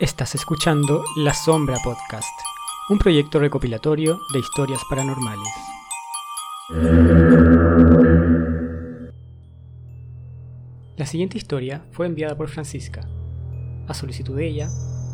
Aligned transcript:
Estás 0.00 0.34
escuchando 0.34 1.04
La 1.14 1.34
Sombra 1.34 1.76
Podcast, 1.84 2.32
un 2.88 2.98
proyecto 2.98 3.38
recopilatorio 3.38 4.18
de 4.32 4.38
historias 4.38 4.80
paranormales. 4.88 5.52
La 10.96 11.04
siguiente 11.04 11.36
historia 11.36 11.84
fue 11.90 12.06
enviada 12.06 12.34
por 12.34 12.48
Francisca. 12.48 13.06
A 13.88 13.92
solicitud 13.92 14.34
de 14.34 14.46
ella, 14.46 14.70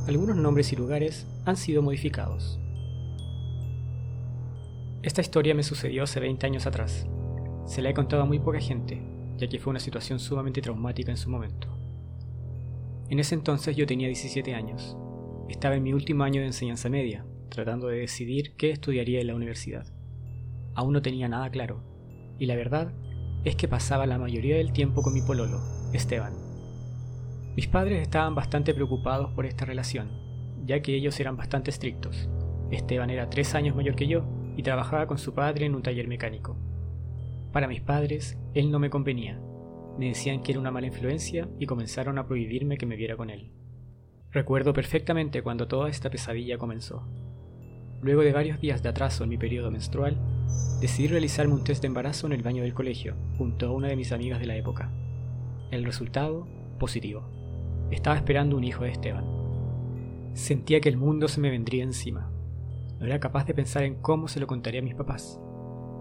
algunos 0.06 0.36
nombres 0.36 0.72
y 0.72 0.76
lugares 0.76 1.26
han 1.44 1.56
sido 1.56 1.82
modificados. 1.82 2.60
Esta 5.02 5.20
historia 5.20 5.56
me 5.56 5.64
sucedió 5.64 6.04
hace 6.04 6.20
20 6.20 6.46
años 6.46 6.64
atrás. 6.64 7.08
Se 7.66 7.82
la 7.82 7.90
he 7.90 7.94
contado 7.94 8.22
a 8.22 8.26
muy 8.26 8.38
poca 8.38 8.60
gente, 8.60 9.02
ya 9.36 9.48
que 9.48 9.58
fue 9.58 9.72
una 9.72 9.80
situación 9.80 10.20
sumamente 10.20 10.62
traumática 10.62 11.10
en 11.10 11.16
su 11.16 11.28
momento. 11.28 11.75
En 13.08 13.20
ese 13.20 13.36
entonces 13.36 13.76
yo 13.76 13.86
tenía 13.86 14.08
17 14.08 14.54
años. 14.54 14.96
Estaba 15.48 15.76
en 15.76 15.84
mi 15.84 15.92
último 15.92 16.24
año 16.24 16.40
de 16.40 16.48
enseñanza 16.48 16.88
media, 16.88 17.24
tratando 17.50 17.86
de 17.86 17.98
decidir 17.98 18.56
qué 18.56 18.70
estudiaría 18.70 19.20
en 19.20 19.28
la 19.28 19.36
universidad. 19.36 19.86
Aún 20.74 20.92
no 20.92 21.02
tenía 21.02 21.28
nada 21.28 21.48
claro, 21.50 21.84
y 22.38 22.46
la 22.46 22.56
verdad 22.56 22.92
es 23.44 23.54
que 23.54 23.68
pasaba 23.68 24.06
la 24.06 24.18
mayoría 24.18 24.56
del 24.56 24.72
tiempo 24.72 25.02
con 25.02 25.14
mi 25.14 25.22
pololo, 25.22 25.60
Esteban. 25.92 26.34
Mis 27.54 27.68
padres 27.68 28.02
estaban 28.02 28.34
bastante 28.34 28.74
preocupados 28.74 29.30
por 29.32 29.46
esta 29.46 29.64
relación, 29.64 30.10
ya 30.66 30.82
que 30.82 30.94
ellos 30.94 31.18
eran 31.20 31.36
bastante 31.36 31.70
estrictos. 31.70 32.28
Esteban 32.72 33.10
era 33.10 33.30
tres 33.30 33.54
años 33.54 33.76
mayor 33.76 33.94
que 33.94 34.08
yo 34.08 34.26
y 34.56 34.64
trabajaba 34.64 35.06
con 35.06 35.18
su 35.18 35.32
padre 35.32 35.66
en 35.66 35.76
un 35.76 35.82
taller 35.82 36.08
mecánico. 36.08 36.56
Para 37.52 37.68
mis 37.68 37.80
padres, 37.80 38.36
él 38.52 38.72
no 38.72 38.80
me 38.80 38.90
convenía, 38.90 39.40
me 39.98 40.08
decían 40.08 40.42
que 40.42 40.52
era 40.52 40.60
una 40.60 40.70
mala 40.70 40.86
influencia 40.86 41.48
y 41.58 41.66
comenzaron 41.66 42.18
a 42.18 42.26
prohibirme 42.26 42.76
que 42.76 42.86
me 42.86 42.96
viera 42.96 43.16
con 43.16 43.30
él. 43.30 43.50
Recuerdo 44.30 44.72
perfectamente 44.72 45.42
cuando 45.42 45.68
toda 45.68 45.88
esta 45.88 46.10
pesadilla 46.10 46.58
comenzó. 46.58 47.06
Luego 48.02 48.22
de 48.22 48.32
varios 48.32 48.60
días 48.60 48.82
de 48.82 48.90
atraso 48.90 49.24
en 49.24 49.30
mi 49.30 49.38
periodo 49.38 49.70
menstrual, 49.70 50.18
decidí 50.80 51.08
realizarme 51.08 51.54
un 51.54 51.64
test 51.64 51.80
de 51.80 51.88
embarazo 51.88 52.26
en 52.26 52.34
el 52.34 52.42
baño 52.42 52.62
del 52.62 52.74
colegio, 52.74 53.16
junto 53.38 53.66
a 53.66 53.72
una 53.72 53.88
de 53.88 53.96
mis 53.96 54.12
amigas 54.12 54.38
de 54.38 54.46
la 54.46 54.56
época. 54.56 54.92
El 55.70 55.84
resultado, 55.84 56.46
positivo. 56.78 57.28
Estaba 57.90 58.16
esperando 58.16 58.56
un 58.56 58.64
hijo 58.64 58.84
de 58.84 58.90
Esteban. 58.90 59.24
Sentía 60.34 60.80
que 60.80 60.90
el 60.90 60.98
mundo 60.98 61.28
se 61.28 61.40
me 61.40 61.50
vendría 61.50 61.82
encima. 61.82 62.30
No 62.98 63.06
era 63.06 63.20
capaz 63.20 63.46
de 63.46 63.54
pensar 63.54 63.84
en 63.84 64.02
cómo 64.02 64.28
se 64.28 64.40
lo 64.40 64.46
contaría 64.46 64.80
a 64.80 64.84
mis 64.84 64.94
papás. 64.94 65.40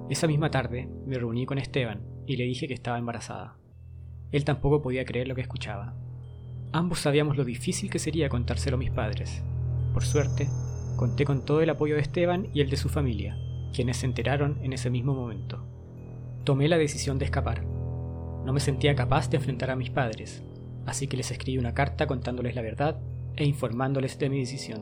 Esa 0.10 0.28
misma 0.28 0.52
tarde 0.52 0.90
me 1.06 1.18
reuní 1.18 1.46
con 1.46 1.58
Esteban 1.58 2.04
y 2.28 2.36
le 2.36 2.44
dije 2.44 2.68
que 2.68 2.74
estaba 2.74 3.00
embarazada. 3.00 3.58
Él 4.36 4.44
tampoco 4.44 4.82
podía 4.82 5.06
creer 5.06 5.30
lo 5.30 5.36
que 5.36 5.40
escuchaba. 5.40 5.94
Ambos 6.74 7.00
sabíamos 7.00 7.38
lo 7.38 7.46
difícil 7.46 7.90
que 7.90 8.00
sería 8.00 8.28
contárselo 8.28 8.76
a 8.76 8.78
mis 8.78 8.92
padres. 8.92 9.42
Por 9.94 10.04
suerte, 10.04 10.50
conté 10.98 11.24
con 11.24 11.46
todo 11.46 11.62
el 11.62 11.70
apoyo 11.70 11.96
de 11.96 12.02
Esteban 12.02 12.50
y 12.54 12.60
el 12.60 12.70
de 12.70 12.76
su 12.76 12.90
familia, 12.90 13.38
quienes 13.74 13.96
se 13.96 14.08
enteraron 14.08 14.60
en 14.62 14.74
ese 14.74 14.90
mismo 14.90 15.14
momento. 15.14 15.66
Tomé 16.44 16.68
la 16.68 16.78
decisión 16.78 17.18
de 17.18 17.24
escapar. 17.24 17.64
No 17.64 18.52
me 18.52 18.60
sentía 18.60 18.94
capaz 18.94 19.30
de 19.30 19.38
enfrentar 19.38 19.72
a 19.72 19.78
mis 19.78 19.90
padres, 19.90 20.44
así 20.86 21.08
que 21.08 21.16
les 21.16 21.32
escribí 21.32 21.58
una 21.58 21.74
carta 21.74 22.06
contándoles 22.06 22.56
la 22.56 22.62
verdad 22.62 23.00
e 23.38 23.46
informándoles 23.46 24.20
de 24.20 24.30
mi 24.30 24.40
decisión. 24.40 24.82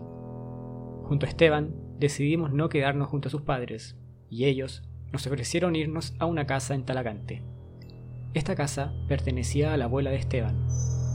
Junto 1.04 1.28
a 1.28 1.30
Esteban, 1.30 1.76
decidimos 2.00 2.52
no 2.52 2.70
quedarnos 2.70 3.08
junto 3.08 3.28
a 3.28 3.32
sus 3.32 3.44
padres, 3.44 4.00
y 4.32 4.46
ellos 4.46 4.82
nos 5.12 5.28
ofrecieron 5.28 5.76
irnos 5.76 6.16
a 6.18 6.26
una 6.26 6.48
casa 6.48 6.74
en 6.74 6.86
Talagante. 6.86 7.53
Esta 8.34 8.56
casa 8.56 8.94
pertenecía 9.08 9.74
a 9.74 9.78
la 9.78 9.86
abuela 9.86 10.10
de 10.10 10.16
Esteban, 10.18 10.66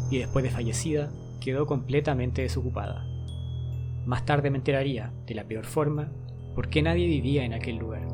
y 0.09 0.19
después 0.19 0.45
de 0.45 0.51
fallecida 0.51 1.11
quedó 1.41 1.67
completamente 1.67 2.43
desocupada. 2.43 3.05
Más 4.07 4.25
tarde 4.25 4.51
me 4.51 4.59
enteraría, 4.59 5.13
de 5.27 5.35
la 5.35 5.45
peor 5.45 5.65
forma, 5.65 6.13
por 6.55 6.69
qué 6.69 6.81
nadie 6.81 7.07
vivía 7.07 7.45
en 7.45 7.55
aquel 7.55 7.77
lugar. 7.77 8.07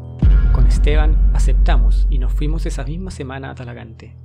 Con 0.53 0.67
Esteban 0.67 1.31
aceptamos 1.35 2.07
y 2.09 2.19
nos 2.19 2.33
fuimos 2.33 2.65
esa 2.65 2.85
misma 2.85 3.11
semana 3.11 3.51
a 3.51 3.55
Talagante. 3.55 4.17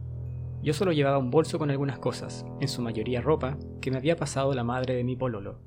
Yo 0.64 0.74
solo 0.74 0.94
llevaba 0.94 1.18
un 1.18 1.30
bolso 1.30 1.60
con 1.60 1.72
algunas 1.72 2.00
cosas, 2.00 2.46
en 2.62 2.70
su 2.70 2.82
mayoría 2.82 3.22
ropa, 3.22 3.58
que 3.82 3.92
me 3.92 3.98
había 3.98 4.16
pasado 4.16 4.54
la 4.54 4.64
madre 4.64 4.96
de 4.96 5.04
mi 5.04 5.18
pololo. 5.18 5.60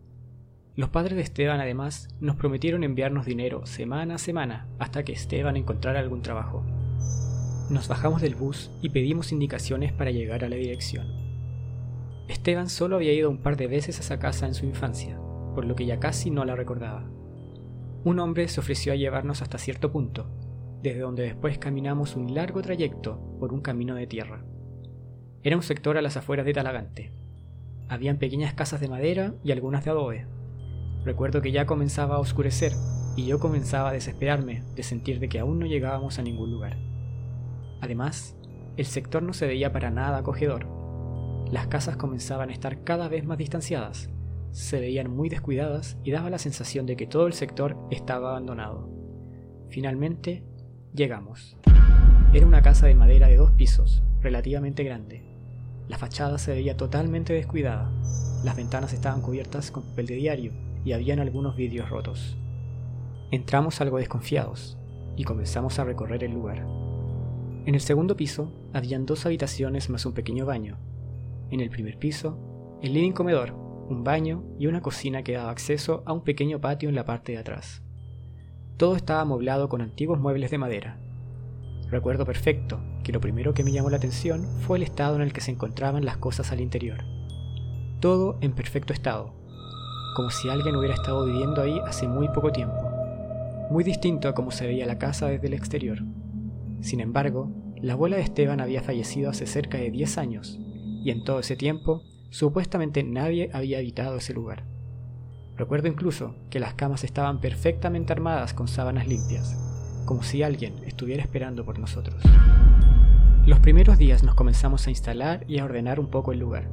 Los 0.74 0.88
padres 0.88 1.16
de 1.16 1.22
Esteban 1.22 1.60
además 1.60 2.08
nos 2.20 2.36
prometieron 2.36 2.82
enviarnos 2.82 3.26
dinero 3.26 3.66
semana 3.66 4.14
a 4.14 4.18
semana 4.18 4.68
hasta 4.78 5.02
que 5.02 5.12
Esteban 5.12 5.58
encontrara 5.58 6.00
algún 6.00 6.22
trabajo. 6.22 6.64
Nos 7.72 7.88
bajamos 7.88 8.20
del 8.20 8.34
bus 8.34 8.70
y 8.82 8.90
pedimos 8.90 9.32
indicaciones 9.32 9.94
para 9.94 10.10
llegar 10.10 10.44
a 10.44 10.50
la 10.50 10.56
dirección. 10.56 11.06
Esteban 12.28 12.68
solo 12.68 12.96
había 12.96 13.14
ido 13.14 13.30
un 13.30 13.38
par 13.38 13.56
de 13.56 13.66
veces 13.66 13.96
a 13.96 14.02
esa 14.02 14.18
casa 14.18 14.46
en 14.46 14.52
su 14.52 14.66
infancia, 14.66 15.18
por 15.54 15.64
lo 15.64 15.74
que 15.74 15.86
ya 15.86 15.98
casi 15.98 16.30
no 16.30 16.44
la 16.44 16.54
recordaba. 16.54 17.08
Un 18.04 18.18
hombre 18.18 18.46
se 18.48 18.60
ofreció 18.60 18.92
a 18.92 18.96
llevarnos 18.96 19.40
hasta 19.40 19.56
cierto 19.56 19.90
punto, 19.90 20.28
desde 20.82 21.00
donde 21.00 21.22
después 21.22 21.56
caminamos 21.56 22.14
un 22.14 22.34
largo 22.34 22.60
trayecto 22.60 23.38
por 23.40 23.54
un 23.54 23.62
camino 23.62 23.94
de 23.94 24.06
tierra. 24.06 24.44
Era 25.42 25.56
un 25.56 25.62
sector 25.62 25.96
a 25.96 26.02
las 26.02 26.18
afueras 26.18 26.44
de 26.44 26.52
Talagante. 26.52 27.10
Habían 27.88 28.18
pequeñas 28.18 28.52
casas 28.52 28.82
de 28.82 28.88
madera 28.88 29.32
y 29.42 29.52
algunas 29.52 29.82
de 29.82 29.92
adobe. 29.92 30.26
Recuerdo 31.06 31.40
que 31.40 31.52
ya 31.52 31.64
comenzaba 31.64 32.16
a 32.16 32.20
oscurecer 32.20 32.74
y 33.16 33.24
yo 33.24 33.40
comenzaba 33.40 33.88
a 33.88 33.94
desesperarme 33.94 34.62
de 34.76 34.82
sentir 34.82 35.20
de 35.20 35.30
que 35.30 35.38
aún 35.38 35.58
no 35.58 35.64
llegábamos 35.64 36.18
a 36.18 36.22
ningún 36.22 36.50
lugar. 36.50 36.91
Además, 37.82 38.34
el 38.78 38.86
sector 38.86 39.22
no 39.22 39.34
se 39.34 39.46
veía 39.46 39.72
para 39.72 39.90
nada 39.90 40.16
acogedor. 40.16 40.66
Las 41.50 41.66
casas 41.66 41.98
comenzaban 41.98 42.48
a 42.48 42.52
estar 42.54 42.82
cada 42.84 43.08
vez 43.08 43.26
más 43.26 43.36
distanciadas, 43.36 44.08
se 44.52 44.80
veían 44.80 45.10
muy 45.10 45.30
descuidadas 45.30 45.96
y 46.04 46.10
daba 46.10 46.28
la 46.28 46.38
sensación 46.38 46.84
de 46.84 46.94
que 46.94 47.06
todo 47.06 47.26
el 47.26 47.32
sector 47.32 47.76
estaba 47.90 48.30
abandonado. 48.30 48.88
Finalmente, 49.70 50.44
llegamos. 50.94 51.56
Era 52.34 52.46
una 52.46 52.60
casa 52.60 52.86
de 52.86 52.94
madera 52.94 53.28
de 53.28 53.36
dos 53.36 53.50
pisos, 53.52 54.02
relativamente 54.20 54.84
grande. 54.84 55.24
La 55.88 55.98
fachada 55.98 56.36
se 56.38 56.52
veía 56.52 56.76
totalmente 56.76 57.32
descuidada. 57.32 57.90
Las 58.44 58.56
ventanas 58.56 58.92
estaban 58.92 59.22
cubiertas 59.22 59.70
con 59.70 59.84
papel 59.84 60.06
de 60.06 60.16
diario 60.16 60.52
y 60.84 60.92
habían 60.92 61.18
algunos 61.18 61.56
vidrios 61.56 61.88
rotos. 61.88 62.36
Entramos 63.30 63.80
algo 63.80 63.96
desconfiados 63.96 64.78
y 65.16 65.24
comenzamos 65.24 65.78
a 65.78 65.84
recorrer 65.84 66.24
el 66.24 66.32
lugar. 66.32 66.81
En 67.64 67.76
el 67.76 67.80
segundo 67.80 68.16
piso 68.16 68.50
habían 68.72 69.06
dos 69.06 69.24
habitaciones 69.24 69.88
más 69.88 70.04
un 70.04 70.14
pequeño 70.14 70.46
baño. 70.46 70.78
En 71.50 71.60
el 71.60 71.70
primer 71.70 71.96
piso, 71.96 72.78
el 72.82 72.92
living 72.92 73.12
comedor, 73.12 73.52
un 73.88 74.02
baño 74.02 74.42
y 74.58 74.66
una 74.66 74.80
cocina 74.80 75.22
que 75.22 75.34
daba 75.34 75.52
acceso 75.52 76.02
a 76.04 76.12
un 76.12 76.24
pequeño 76.24 76.60
patio 76.60 76.88
en 76.88 76.96
la 76.96 77.04
parte 77.04 77.32
de 77.32 77.38
atrás. 77.38 77.82
Todo 78.78 78.96
estaba 78.96 79.20
amoblado 79.20 79.68
con 79.68 79.80
antiguos 79.80 80.18
muebles 80.18 80.50
de 80.50 80.58
madera. 80.58 80.98
Recuerdo 81.88 82.24
perfecto 82.24 82.80
que 83.04 83.12
lo 83.12 83.20
primero 83.20 83.54
que 83.54 83.62
me 83.62 83.70
llamó 83.70 83.90
la 83.90 83.98
atención 83.98 84.44
fue 84.62 84.78
el 84.78 84.82
estado 84.82 85.14
en 85.14 85.22
el 85.22 85.32
que 85.32 85.40
se 85.40 85.52
encontraban 85.52 86.04
las 86.04 86.16
cosas 86.16 86.50
al 86.50 86.60
interior. 86.60 87.04
Todo 88.00 88.38
en 88.40 88.54
perfecto 88.54 88.92
estado, 88.92 89.34
como 90.16 90.30
si 90.30 90.48
alguien 90.48 90.74
hubiera 90.74 90.94
estado 90.94 91.26
viviendo 91.26 91.62
ahí 91.62 91.78
hace 91.86 92.08
muy 92.08 92.28
poco 92.30 92.50
tiempo. 92.50 92.90
Muy 93.70 93.84
distinto 93.84 94.28
a 94.28 94.34
cómo 94.34 94.50
se 94.50 94.66
veía 94.66 94.84
la 94.84 94.98
casa 94.98 95.28
desde 95.28 95.46
el 95.46 95.54
exterior. 95.54 96.02
Sin 96.82 97.00
embargo, 97.00 97.48
la 97.80 97.94
abuela 97.94 98.16
de 98.16 98.22
Esteban 98.22 98.60
había 98.60 98.82
fallecido 98.82 99.30
hace 99.30 99.46
cerca 99.46 99.78
de 99.78 99.90
10 99.90 100.18
años, 100.18 100.58
y 101.04 101.10
en 101.10 101.24
todo 101.24 101.38
ese 101.38 101.56
tiempo, 101.56 102.02
supuestamente 102.30 103.04
nadie 103.04 103.50
había 103.52 103.78
habitado 103.78 104.16
ese 104.16 104.34
lugar. 104.34 104.64
Recuerdo 105.56 105.86
incluso 105.86 106.34
que 106.50 106.58
las 106.58 106.74
camas 106.74 107.04
estaban 107.04 107.40
perfectamente 107.40 108.12
armadas 108.12 108.52
con 108.52 108.66
sábanas 108.66 109.06
limpias, 109.06 109.56
como 110.06 110.24
si 110.24 110.42
alguien 110.42 110.74
estuviera 110.84 111.22
esperando 111.22 111.64
por 111.64 111.78
nosotros. 111.78 112.20
Los 113.46 113.60
primeros 113.60 113.96
días 113.96 114.24
nos 114.24 114.34
comenzamos 114.34 114.86
a 114.86 114.90
instalar 114.90 115.44
y 115.46 115.58
a 115.58 115.64
ordenar 115.64 116.00
un 116.00 116.08
poco 116.08 116.32
el 116.32 116.40
lugar. 116.40 116.68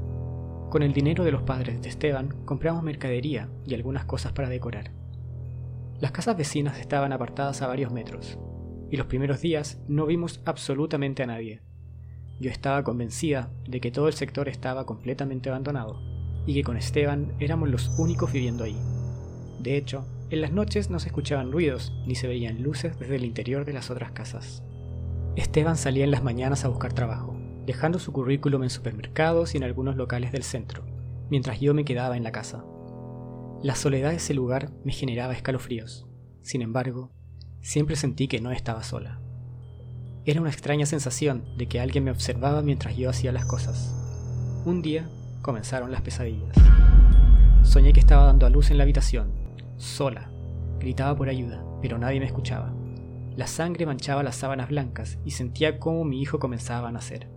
Con 0.71 0.81
el 0.81 0.93
dinero 0.93 1.23
de 1.23 1.31
los 1.31 1.43
padres 1.43 1.81
de 1.81 1.89
Esteban 1.89 2.29
compramos 2.45 2.83
mercadería 2.83 3.47
y 3.65 3.75
algunas 3.75 4.05
cosas 4.05 4.33
para 4.33 4.49
decorar. 4.49 4.91
Las 5.99 6.11
casas 6.11 6.35
vecinas 6.37 6.79
estaban 6.79 7.11
apartadas 7.13 7.61
a 7.61 7.67
varios 7.67 7.91
metros, 7.91 8.39
y 8.91 8.97
los 8.97 9.07
primeros 9.07 9.41
días 9.41 9.81
no 9.87 10.05
vimos 10.05 10.41
absolutamente 10.45 11.23
a 11.23 11.27
nadie. 11.27 11.61
Yo 12.39 12.49
estaba 12.49 12.83
convencida 12.83 13.51
de 13.67 13.81
que 13.81 13.91
todo 13.91 14.07
el 14.07 14.13
sector 14.13 14.47
estaba 14.47 14.85
completamente 14.85 15.49
abandonado 15.49 15.99
y 16.45 16.53
que 16.53 16.63
con 16.63 16.77
Esteban 16.77 17.33
éramos 17.39 17.69
los 17.69 17.89
únicos 17.99 18.31
viviendo 18.31 18.63
ahí. 18.63 18.77
De 19.59 19.75
hecho, 19.75 20.05
en 20.29 20.41
las 20.41 20.51
noches 20.51 20.89
no 20.89 20.99
se 20.99 21.07
escuchaban 21.07 21.51
ruidos 21.51 21.91
ni 22.05 22.15
se 22.15 22.27
veían 22.27 22.63
luces 22.63 22.97
desde 22.97 23.17
el 23.17 23.25
interior 23.25 23.65
de 23.65 23.73
las 23.73 23.89
otras 23.91 24.11
casas. 24.11 24.63
Esteban 25.35 25.75
salía 25.75 26.03
en 26.03 26.11
las 26.11 26.23
mañanas 26.23 26.65
a 26.65 26.69
buscar 26.69 26.93
trabajo, 26.93 27.37
dejando 27.65 27.99
su 27.99 28.11
currículum 28.11 28.63
en 28.63 28.69
supermercados 28.69 29.53
y 29.53 29.57
en 29.57 29.63
algunos 29.63 29.95
locales 29.95 30.31
del 30.31 30.43
centro, 30.43 30.85
mientras 31.29 31.59
yo 31.59 31.73
me 31.73 31.85
quedaba 31.85 32.17
en 32.17 32.23
la 32.23 32.31
casa. 32.31 32.63
La 33.61 33.75
soledad 33.75 34.11
de 34.11 34.17
ese 34.17 34.33
lugar 34.33 34.71
me 34.85 34.93
generaba 34.93 35.33
escalofríos. 35.33 36.07
Sin 36.41 36.61
embargo, 36.61 37.11
Siempre 37.61 37.95
sentí 37.95 38.27
que 38.27 38.41
no 38.41 38.51
estaba 38.51 38.83
sola. 38.83 39.19
Era 40.25 40.41
una 40.41 40.49
extraña 40.49 40.85
sensación 40.85 41.43
de 41.57 41.67
que 41.67 41.79
alguien 41.79 42.03
me 42.03 42.11
observaba 42.11 42.61
mientras 42.61 42.95
yo 42.95 43.09
hacía 43.09 43.31
las 43.31 43.45
cosas. 43.45 43.93
Un 44.65 44.81
día 44.81 45.09
comenzaron 45.41 45.91
las 45.91 46.01
pesadillas. 46.01 46.55
soñé 47.63 47.93
que 47.93 47.99
estaba 47.99 48.25
dando 48.25 48.45
a 48.45 48.49
luz 48.49 48.71
en 48.71 48.77
la 48.77 48.83
habitación, 48.83 49.31
sola. 49.77 50.29
Gritaba 50.79 51.15
por 51.15 51.29
ayuda, 51.29 51.63
pero 51.81 51.97
nadie 51.97 52.19
me 52.19 52.25
escuchaba. 52.25 52.73
La 53.35 53.47
sangre 53.47 53.85
manchaba 53.85 54.23
las 54.23 54.35
sábanas 54.35 54.69
blancas 54.69 55.17
y 55.25 55.31
sentía 55.31 55.79
cómo 55.79 56.03
mi 56.05 56.21
hijo 56.21 56.39
comenzaba 56.39 56.89
a 56.89 56.91
nacer. 56.91 57.27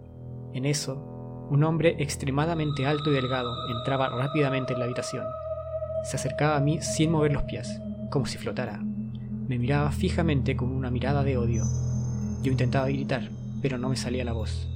En 0.52 0.64
eso, 0.64 1.46
un 1.50 1.64
hombre 1.64 1.96
extremadamente 1.98 2.86
alto 2.86 3.10
y 3.10 3.14
delgado 3.14 3.52
entraba 3.70 4.08
rápidamente 4.08 4.72
en 4.72 4.78
la 4.78 4.84
habitación. 4.84 5.24
Se 6.04 6.16
acercaba 6.16 6.56
a 6.56 6.60
mí 6.60 6.80
sin 6.80 7.10
mover 7.10 7.32
los 7.32 7.44
pies, 7.44 7.80
como 8.10 8.26
si 8.26 8.38
flotara. 8.38 8.80
Me 9.48 9.58
miraba 9.58 9.90
fijamente 9.90 10.56
con 10.56 10.70
una 10.70 10.90
mirada 10.90 11.24
de 11.24 11.36
odio. 11.36 11.64
Yo 12.42 12.52
intentaba 12.52 12.88
gritar, 12.88 13.30
pero 13.60 13.76
no 13.78 13.88
me 13.88 13.96
salía 13.96 14.24
la 14.24 14.32
voz. 14.32 14.68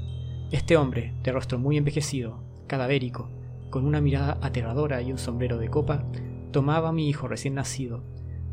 Este 0.51 0.77
hombre, 0.77 1.15
de 1.23 1.33
rostro 1.33 1.59
muy 1.59 1.77
envejecido, 1.77 2.39
cadavérico, 2.67 3.31
con 3.71 3.85
una 3.85 4.01
mirada 4.01 4.39
aterradora 4.43 5.03
y 5.03 5.13
un 5.13 5.19
sombrero 5.19 5.59
de 5.59 5.69
copa, 5.69 6.05
tomaba 6.53 6.89
a 6.91 6.93
mi 6.93 7.09
hijo 7.09 7.29
recién 7.29 7.55
nacido, 7.55 8.03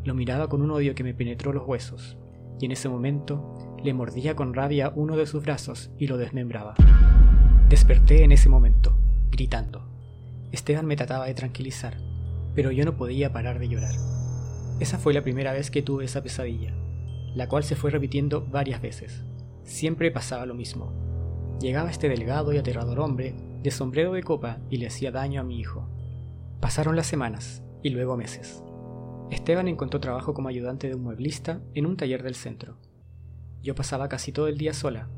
lo 0.04 0.14
miraba 0.14 0.48
con 0.48 0.62
un 0.62 0.70
odio 0.70 0.94
que 0.94 1.04
me 1.04 1.14
penetró 1.14 1.52
los 1.52 1.66
huesos, 1.66 2.16
y 2.60 2.66
en 2.66 2.72
ese 2.72 2.88
momento 2.88 3.76
le 3.82 3.94
mordía 3.94 4.36
con 4.36 4.54
rabia 4.54 4.92
uno 4.94 5.16
de 5.16 5.26
sus 5.26 5.42
brazos 5.42 5.90
y 5.98 6.06
lo 6.06 6.16
desmembraba. 6.16 6.74
Desperté 7.68 8.22
en 8.22 8.32
ese 8.32 8.48
momento, 8.48 8.96
gritando. 9.30 9.88
Esteban 10.52 10.86
me 10.86 10.96
trataba 10.96 11.26
de 11.26 11.34
tranquilizar, 11.34 11.96
pero 12.54 12.70
yo 12.70 12.84
no 12.84 12.96
podía 12.96 13.32
parar 13.32 13.58
de 13.58 13.68
llorar. 13.68 13.94
Esa 14.80 14.98
fue 14.98 15.14
la 15.14 15.22
primera 15.22 15.52
vez 15.52 15.70
que 15.70 15.82
tuve 15.82 16.04
esa 16.04 16.22
pesadilla, 16.22 16.74
la 17.34 17.48
cual 17.48 17.62
se 17.62 17.76
fue 17.76 17.90
repitiendo 17.90 18.44
varias 18.44 18.82
veces. 18.82 19.24
Siempre 19.62 20.10
pasaba 20.10 20.46
lo 20.46 20.54
mismo. 20.54 20.92
Llegaba 21.60 21.90
este 21.90 22.08
delgado 22.08 22.52
y 22.52 22.58
aterrador 22.58 22.98
hombre 23.00 23.34
de 23.62 23.70
sombrero 23.70 24.12
de 24.12 24.22
copa 24.22 24.58
y 24.70 24.78
le 24.78 24.88
hacía 24.88 25.10
daño 25.10 25.40
a 25.40 25.44
mi 25.44 25.58
hijo. 25.58 25.88
Pasaron 26.60 26.96
las 26.96 27.06
semanas 27.06 27.62
y 27.82 27.90
luego 27.90 28.16
meses. 28.16 28.62
Esteban 29.30 29.68
encontró 29.68 30.00
trabajo 30.00 30.34
como 30.34 30.48
ayudante 30.48 30.88
de 30.88 30.96
un 30.96 31.02
mueblista 31.02 31.60
en 31.74 31.86
un 31.86 31.96
taller 31.96 32.22
del 32.22 32.34
centro. 32.34 32.76
Yo 33.62 33.74
pasaba 33.74 34.08
casi 34.08 34.32
todo 34.32 34.48
el 34.48 34.58
día 34.58 34.74
sola. 34.74 35.08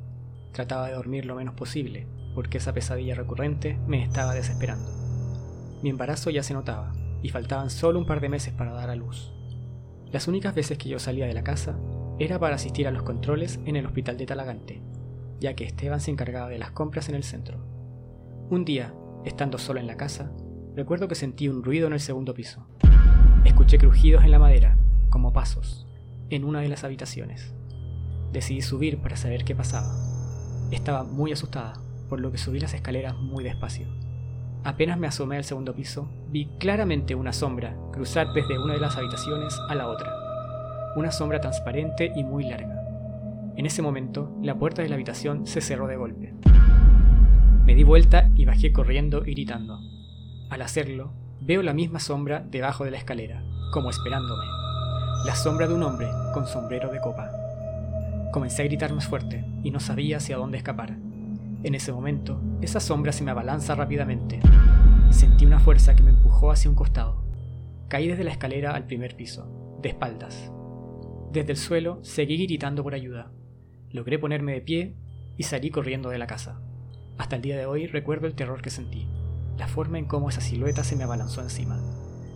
Trataba 0.53 0.87
de 0.87 0.95
dormir 0.95 1.27
lo 1.27 1.35
menos 1.35 1.55
posible, 1.55 2.07
porque 2.35 2.59
esa 2.59 2.73
pesadilla 2.73 3.15
recurrente 3.15 3.79
me 3.87 4.03
estaba 4.03 4.35
desesperando. 4.35 4.91
Mi 5.83 5.91
embarazo 5.91 6.31
ya 6.31 6.43
se 6.43 6.55
notaba, 6.55 6.93
y 7.23 7.31
faltaban 7.31 7.71
solo 7.71 7.99
un 7.99 8.07
par 8.07 8.21
de 8.21 8.29
meses 8.29 8.55
para 8.55 8.73
dar 8.73 8.91
a 8.91 8.97
luz. 8.97 9.36
Las 10.13 10.29
únicas 10.29 10.55
veces 10.55 10.79
que 10.79 10.89
yo 10.89 10.99
salía 10.99 11.27
de 11.27 11.35
la 11.35 11.43
casa 11.43 11.79
era 12.19 12.39
para 12.39 12.55
asistir 12.55 12.87
a 12.87 12.91
los 12.91 13.03
controles 13.03 13.61
en 13.65 13.77
el 13.77 13.87
hospital 13.87 14.17
de 14.17 14.27
Talagante, 14.27 14.83
ya 15.41 15.55
que 15.55 15.65
Esteban 15.65 16.01
se 16.01 16.11
encargaba 16.11 16.49
de 16.49 16.59
las 16.59 16.71
compras 16.71 17.09
en 17.09 17.17
el 17.17 17.25
centro. 17.25 17.59
Un 18.49 18.65
día, 18.65 18.95
estando 19.25 19.59
solo 19.59 19.81
en 19.81 19.87
la 19.89 19.97
casa, 19.97 20.33
recuerdo 20.77 21.09
que 21.09 21.17
sentí 21.17 21.49
un 21.49 21.65
ruido 21.65 21.89
en 21.89 21.93
el 21.93 22.01
segundo 22.01 22.35
piso. 22.35 22.67
Escuché 23.45 23.79
crujidos 23.79 24.25
en 24.25 24.31
la 24.31 24.39
madera, 24.39 24.79
como 25.11 25.33
pasos, 25.33 25.87
en 26.31 26.45
una 26.45 26.61
de 26.61 26.69
las 26.69 26.85
habitaciones. 26.85 27.53
Decidí 28.33 28.63
subir 28.63 28.99
para 28.99 29.17
saber 29.17 29.45
qué 29.45 29.55
pasaba. 29.55 29.93
Estaba 30.71 31.03
muy 31.03 31.33
asustada, 31.33 31.75
por 32.09 32.21
lo 32.21 32.31
que 32.31 32.39
subí 32.39 32.61
las 32.61 32.75
escaleras 32.75 33.17
muy 33.17 33.43
despacio. 33.43 33.89
Apenas 34.67 34.99
me 34.99 35.07
asomé 35.07 35.37
al 35.37 35.45
segundo 35.45 35.77
piso, 35.77 36.09
vi 36.29 36.47
claramente 36.59 37.15
una 37.15 37.33
sombra 37.33 37.77
cruzar 37.93 38.33
desde 38.33 38.59
una 38.59 38.75
de 38.75 38.81
las 38.81 38.97
habitaciones 38.97 39.57
a 39.69 39.77
la 39.77 39.87
otra. 39.87 40.13
Una 40.97 41.13
sombra 41.13 41.41
transparente 41.41 42.13
y 42.17 42.25
muy 42.25 42.49
larga. 42.49 42.83
En 43.55 43.65
ese 43.65 43.81
momento, 43.81 44.37
la 44.43 44.57
puerta 44.57 44.83
de 44.83 44.89
la 44.89 44.97
habitación 44.97 45.47
se 45.47 45.61
cerró 45.61 45.87
de 45.87 45.95
golpe. 45.95 46.35
Me 47.65 47.77
di 47.77 47.85
vuelta 47.85 48.29
y 48.35 48.45
bajé 48.45 48.73
corriendo 48.73 49.25
y 49.25 49.35
gritando. 49.35 49.79
Al 50.51 50.63
hacerlo, 50.63 51.13
veo 51.41 51.63
la 51.63 51.73
misma 51.73 52.01
sombra 52.01 52.41
debajo 52.41 52.85
de 52.85 52.91
la 52.91 52.99
escalera, 52.99 53.45
como 53.73 53.89
esperándome. 53.89 54.47
La 55.27 55.37
sombra 55.37 55.69
de 55.69 55.75
un 55.75 55.85
hombre 55.85 56.09
con 56.35 56.49
sombrero 56.49 56.91
de 56.91 57.01
copa. 57.01 57.31
Comencé 58.33 58.63
a 58.63 58.65
gritar 58.65 58.93
más 58.93 59.07
fuerte 59.07 59.45
y 59.63 59.71
no 59.71 59.79
sabía 59.79 60.17
hacia 60.17 60.39
dónde 60.39 60.59
escapar. 60.59 61.06
En 61.67 61.75
ese 61.75 61.93
momento, 61.93 62.41
esa 62.61 62.79
sombra 62.79 63.11
se 63.11 63.25
me 63.25 63.33
abalanza 63.33 63.75
rápidamente. 63.75 64.39
Sentí 65.11 65.45
una 65.45 65.59
fuerza 65.59 65.97
que 65.97 66.03
me 66.05 66.11
empujó 66.11 66.53
hacia 66.53 66.71
un 66.71 66.77
costado. 66.77 67.25
Caí 67.89 68.07
desde 68.07 68.23
la 68.23 68.31
escalera 68.31 68.77
al 68.77 68.87
primer 68.87 69.17
piso, 69.17 69.81
de 69.83 69.89
espaldas. 69.89 70.53
Desde 71.33 71.51
el 71.51 71.57
suelo 71.57 71.99
seguí 72.03 72.47
gritando 72.47 72.85
por 72.85 72.95
ayuda. 72.95 73.33
Logré 73.91 74.17
ponerme 74.21 74.53
de 74.53 74.61
pie 74.61 74.95
y 75.37 75.43
salí 75.43 75.71
corriendo 75.71 76.09
de 76.09 76.19
la 76.19 76.29
casa. 76.29 76.61
Hasta 77.19 77.35
el 77.35 77.43
día 77.43 77.57
de 77.57 77.67
hoy 77.67 77.89
recuerdo 77.89 78.29
el 78.29 78.37
terror 78.37 78.63
que 78.63 78.71
sentí, 78.71 79.09
la 79.59 79.67
forma 79.67 79.99
en 79.99 80.05
cómo 80.05 80.29
esa 80.29 80.41
silueta 80.41 80.85
se 80.85 80.95
me 80.95 81.03
abalanzó 81.03 81.43
encima. 81.43 81.81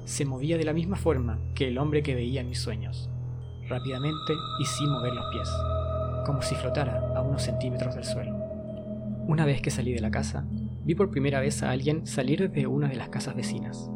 Se 0.07 0.25
movía 0.25 0.59
de 0.59 0.65
la 0.65 0.73
misma 0.73 0.97
forma 0.97 1.39
que 1.55 1.69
el 1.69 1.79
hombre 1.79 2.03
que 2.03 2.17
veía 2.17 2.41
en 2.41 2.49
mis 2.49 2.59
sueños, 2.59 3.09
rápidamente 3.69 4.33
y 4.61 4.65
sin 4.65 4.91
mover 4.91 5.13
los 5.13 5.27
pies, 5.33 5.49
como 6.27 6.43
si 6.43 6.57
flotara 6.57 7.15
a 7.15 7.23
unos 7.23 7.45
centímetros 7.45 7.95
del 7.95 8.03
suelo. 8.03 8.40
Una 9.27 9.45
vez 9.45 9.61
que 9.61 9.71
salí 9.71 9.93
de 9.93 10.01
la 10.01 10.11
casa, 10.11 10.45
vi 10.85 10.95
por 10.95 11.11
primera 11.11 11.41
vez 11.41 11.63
a 11.63 11.71
alguien 11.71 12.07
salir 12.07 12.51
de 12.51 12.67
una 12.67 12.89
de 12.89 12.97
las 12.97 13.09
casas 13.09 13.37
vecinas. 13.37 13.91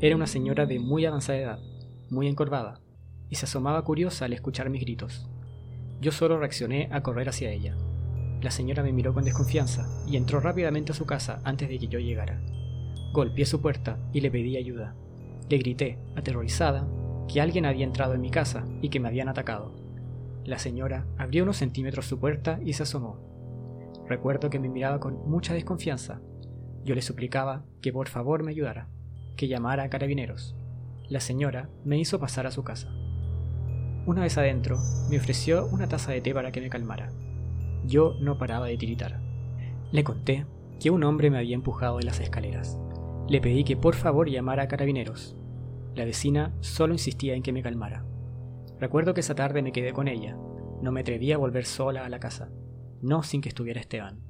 Era 0.00 0.16
una 0.16 0.26
señora 0.26 0.66
de 0.66 0.78
muy 0.78 1.04
avanzada 1.04 1.38
edad, 1.38 1.58
muy 2.08 2.28
encorvada, 2.28 2.80
y 3.28 3.36
se 3.36 3.46
asomaba 3.46 3.84
curiosa 3.84 4.24
al 4.24 4.32
escuchar 4.32 4.70
mis 4.70 4.82
gritos. 4.82 5.28
Yo 6.00 6.12
solo 6.12 6.38
reaccioné 6.38 6.88
a 6.92 7.02
correr 7.02 7.28
hacia 7.28 7.50
ella. 7.50 7.76
La 8.40 8.50
señora 8.50 8.82
me 8.82 8.92
miró 8.92 9.12
con 9.12 9.24
desconfianza 9.24 9.86
y 10.06 10.16
entró 10.16 10.40
rápidamente 10.40 10.92
a 10.92 10.94
su 10.94 11.04
casa 11.04 11.40
antes 11.44 11.68
de 11.68 11.78
que 11.78 11.88
yo 11.88 11.98
llegara. 11.98 12.40
Golpeé 13.12 13.44
su 13.44 13.60
puerta 13.60 13.98
y 14.12 14.20
le 14.20 14.30
pedí 14.30 14.56
ayuda. 14.56 14.94
Le 15.48 15.58
grité, 15.58 15.98
aterrorizada, 16.16 16.88
que 17.28 17.40
alguien 17.40 17.66
había 17.66 17.84
entrado 17.84 18.14
en 18.14 18.20
mi 18.20 18.30
casa 18.30 18.64
y 18.80 18.88
que 18.88 19.00
me 19.00 19.08
habían 19.08 19.28
atacado. 19.28 19.74
La 20.44 20.58
señora 20.58 21.06
abrió 21.18 21.42
unos 21.42 21.58
centímetros 21.58 22.06
su 22.06 22.18
puerta 22.18 22.58
y 22.64 22.72
se 22.72 22.84
asomó. 22.84 23.29
Recuerdo 24.10 24.50
que 24.50 24.58
me 24.58 24.68
miraba 24.68 24.98
con 24.98 25.30
mucha 25.30 25.54
desconfianza. 25.54 26.20
Yo 26.82 26.96
le 26.96 27.00
suplicaba 27.00 27.64
que 27.80 27.92
por 27.92 28.08
favor 28.08 28.42
me 28.42 28.50
ayudara, 28.50 28.88
que 29.36 29.46
llamara 29.46 29.84
a 29.84 29.88
carabineros. 29.88 30.56
La 31.08 31.20
señora 31.20 31.70
me 31.84 31.96
hizo 31.96 32.18
pasar 32.18 32.44
a 32.44 32.50
su 32.50 32.64
casa. 32.64 32.92
Una 34.06 34.22
vez 34.22 34.36
adentro, 34.36 34.78
me 35.08 35.16
ofreció 35.16 35.68
una 35.68 35.86
taza 35.86 36.10
de 36.10 36.20
té 36.20 36.34
para 36.34 36.50
que 36.50 36.60
me 36.60 36.70
calmara. 36.70 37.12
Yo 37.86 38.16
no 38.20 38.36
paraba 38.36 38.66
de 38.66 38.76
tiritar. 38.76 39.20
Le 39.92 40.02
conté 40.02 40.44
que 40.80 40.90
un 40.90 41.04
hombre 41.04 41.30
me 41.30 41.38
había 41.38 41.54
empujado 41.54 41.98
de 41.98 42.04
las 42.04 42.18
escaleras. 42.18 42.80
Le 43.28 43.40
pedí 43.40 43.62
que 43.62 43.76
por 43.76 43.94
favor 43.94 44.28
llamara 44.28 44.64
a 44.64 44.68
carabineros. 44.68 45.36
La 45.94 46.04
vecina 46.04 46.52
solo 46.58 46.94
insistía 46.94 47.36
en 47.36 47.44
que 47.44 47.52
me 47.52 47.62
calmara. 47.62 48.04
Recuerdo 48.80 49.14
que 49.14 49.20
esa 49.20 49.36
tarde 49.36 49.62
me 49.62 49.70
quedé 49.70 49.92
con 49.92 50.08
ella. 50.08 50.36
No 50.82 50.90
me 50.90 51.02
atreví 51.02 51.30
a 51.30 51.38
volver 51.38 51.64
sola 51.64 52.04
a 52.04 52.08
la 52.08 52.18
casa 52.18 52.50
no 53.02 53.22
sin 53.22 53.40
que 53.40 53.48
estuviera 53.48 53.80
Esteban. 53.80 54.20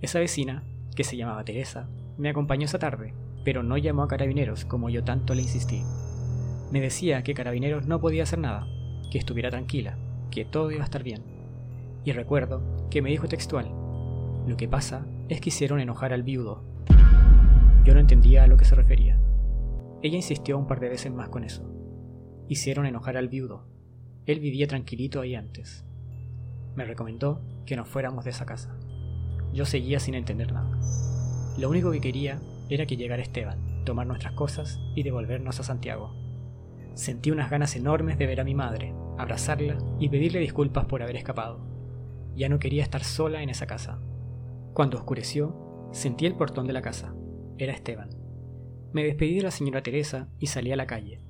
Esa 0.00 0.18
vecina, 0.18 0.62
que 0.94 1.04
se 1.04 1.16
llamaba 1.16 1.44
Teresa, 1.44 1.88
me 2.18 2.28
acompañó 2.28 2.66
esa 2.66 2.78
tarde, 2.78 3.14
pero 3.44 3.62
no 3.62 3.76
llamó 3.76 4.02
a 4.02 4.08
carabineros 4.08 4.64
como 4.64 4.90
yo 4.90 5.04
tanto 5.04 5.34
le 5.34 5.42
insistí. 5.42 5.82
Me 6.70 6.80
decía 6.80 7.22
que 7.22 7.34
carabineros 7.34 7.86
no 7.86 8.00
podía 8.00 8.24
hacer 8.24 8.38
nada, 8.38 8.66
que 9.10 9.18
estuviera 9.18 9.50
tranquila, 9.50 9.96
que 10.30 10.44
todo 10.44 10.70
iba 10.70 10.82
a 10.82 10.84
estar 10.84 11.02
bien. 11.02 11.22
Y 12.04 12.12
recuerdo 12.12 12.88
que 12.90 13.02
me 13.02 13.10
dijo 13.10 13.28
textual, 13.28 13.70
lo 14.46 14.56
que 14.56 14.68
pasa 14.68 15.06
es 15.28 15.40
que 15.40 15.48
hicieron 15.48 15.80
enojar 15.80 16.12
al 16.12 16.22
viudo. 16.22 16.62
Yo 17.84 17.94
no 17.94 18.00
entendía 18.00 18.44
a 18.44 18.46
lo 18.46 18.56
que 18.56 18.64
se 18.64 18.74
refería. 18.74 19.18
Ella 20.02 20.16
insistió 20.16 20.58
un 20.58 20.66
par 20.66 20.80
de 20.80 20.90
veces 20.90 21.12
más 21.12 21.30
con 21.30 21.44
eso. 21.44 21.70
Hicieron 22.48 22.84
enojar 22.84 23.16
al 23.16 23.28
viudo. 23.28 23.66
Él 24.26 24.40
vivía 24.40 24.66
tranquilito 24.66 25.20
ahí 25.20 25.34
antes. 25.34 25.86
Me 26.76 26.84
recomendó 26.84 27.40
que 27.66 27.76
nos 27.76 27.88
fuéramos 27.88 28.24
de 28.24 28.30
esa 28.30 28.46
casa. 28.46 28.76
Yo 29.52 29.64
seguía 29.64 30.00
sin 30.00 30.14
entender 30.14 30.52
nada. 30.52 30.78
Lo 31.56 31.70
único 31.70 31.92
que 31.92 32.00
quería 32.00 32.40
era 32.68 32.86
que 32.86 32.96
llegara 32.96 33.22
Esteban, 33.22 33.84
tomar 33.84 34.06
nuestras 34.06 34.32
cosas 34.32 34.80
y 34.94 35.02
devolvernos 35.02 35.60
a 35.60 35.62
Santiago. 35.62 36.12
Sentí 36.94 37.30
unas 37.30 37.50
ganas 37.50 37.76
enormes 37.76 38.18
de 38.18 38.26
ver 38.26 38.40
a 38.40 38.44
mi 38.44 38.54
madre, 38.54 38.94
abrazarla 39.18 39.78
y 39.98 40.08
pedirle 40.08 40.40
disculpas 40.40 40.86
por 40.86 41.02
haber 41.02 41.16
escapado. 41.16 41.60
Ya 42.34 42.48
no 42.48 42.58
quería 42.58 42.82
estar 42.82 43.04
sola 43.04 43.42
en 43.42 43.50
esa 43.50 43.66
casa. 43.66 44.00
Cuando 44.72 44.98
oscureció, 44.98 45.88
sentí 45.92 46.26
el 46.26 46.34
portón 46.34 46.66
de 46.66 46.72
la 46.72 46.82
casa. 46.82 47.14
Era 47.58 47.72
Esteban. 47.72 48.10
Me 48.92 49.04
despedí 49.04 49.36
de 49.36 49.42
la 49.42 49.50
señora 49.50 49.82
Teresa 49.82 50.28
y 50.38 50.48
salí 50.48 50.72
a 50.72 50.76
la 50.76 50.86
calle. 50.86 51.20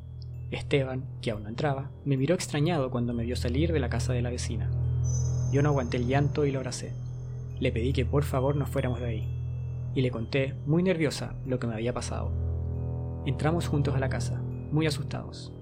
Esteban, 0.50 1.04
que 1.20 1.30
aún 1.30 1.42
no 1.42 1.48
entraba, 1.48 1.90
me 2.04 2.16
miró 2.16 2.34
extrañado 2.34 2.90
cuando 2.90 3.12
me 3.12 3.24
vio 3.24 3.36
salir 3.36 3.72
de 3.72 3.80
la 3.80 3.88
casa 3.88 4.12
de 4.12 4.22
la 4.22 4.30
vecina. 4.30 4.70
Yo 5.54 5.62
no 5.62 5.68
aguanté 5.68 5.98
el 5.98 6.08
llanto 6.08 6.46
y 6.46 6.50
lo 6.50 6.58
abracé. 6.58 6.94
Le 7.60 7.70
pedí 7.70 7.92
que 7.92 8.04
por 8.04 8.24
favor 8.24 8.56
nos 8.56 8.68
fuéramos 8.68 8.98
de 8.98 9.06
ahí. 9.06 9.28
Y 9.94 10.02
le 10.02 10.10
conté, 10.10 10.54
muy 10.66 10.82
nerviosa, 10.82 11.36
lo 11.46 11.60
que 11.60 11.68
me 11.68 11.74
había 11.74 11.94
pasado. 11.94 12.32
Entramos 13.24 13.68
juntos 13.68 13.94
a 13.94 14.00
la 14.00 14.08
casa, 14.08 14.42
muy 14.72 14.88
asustados. 14.88 15.52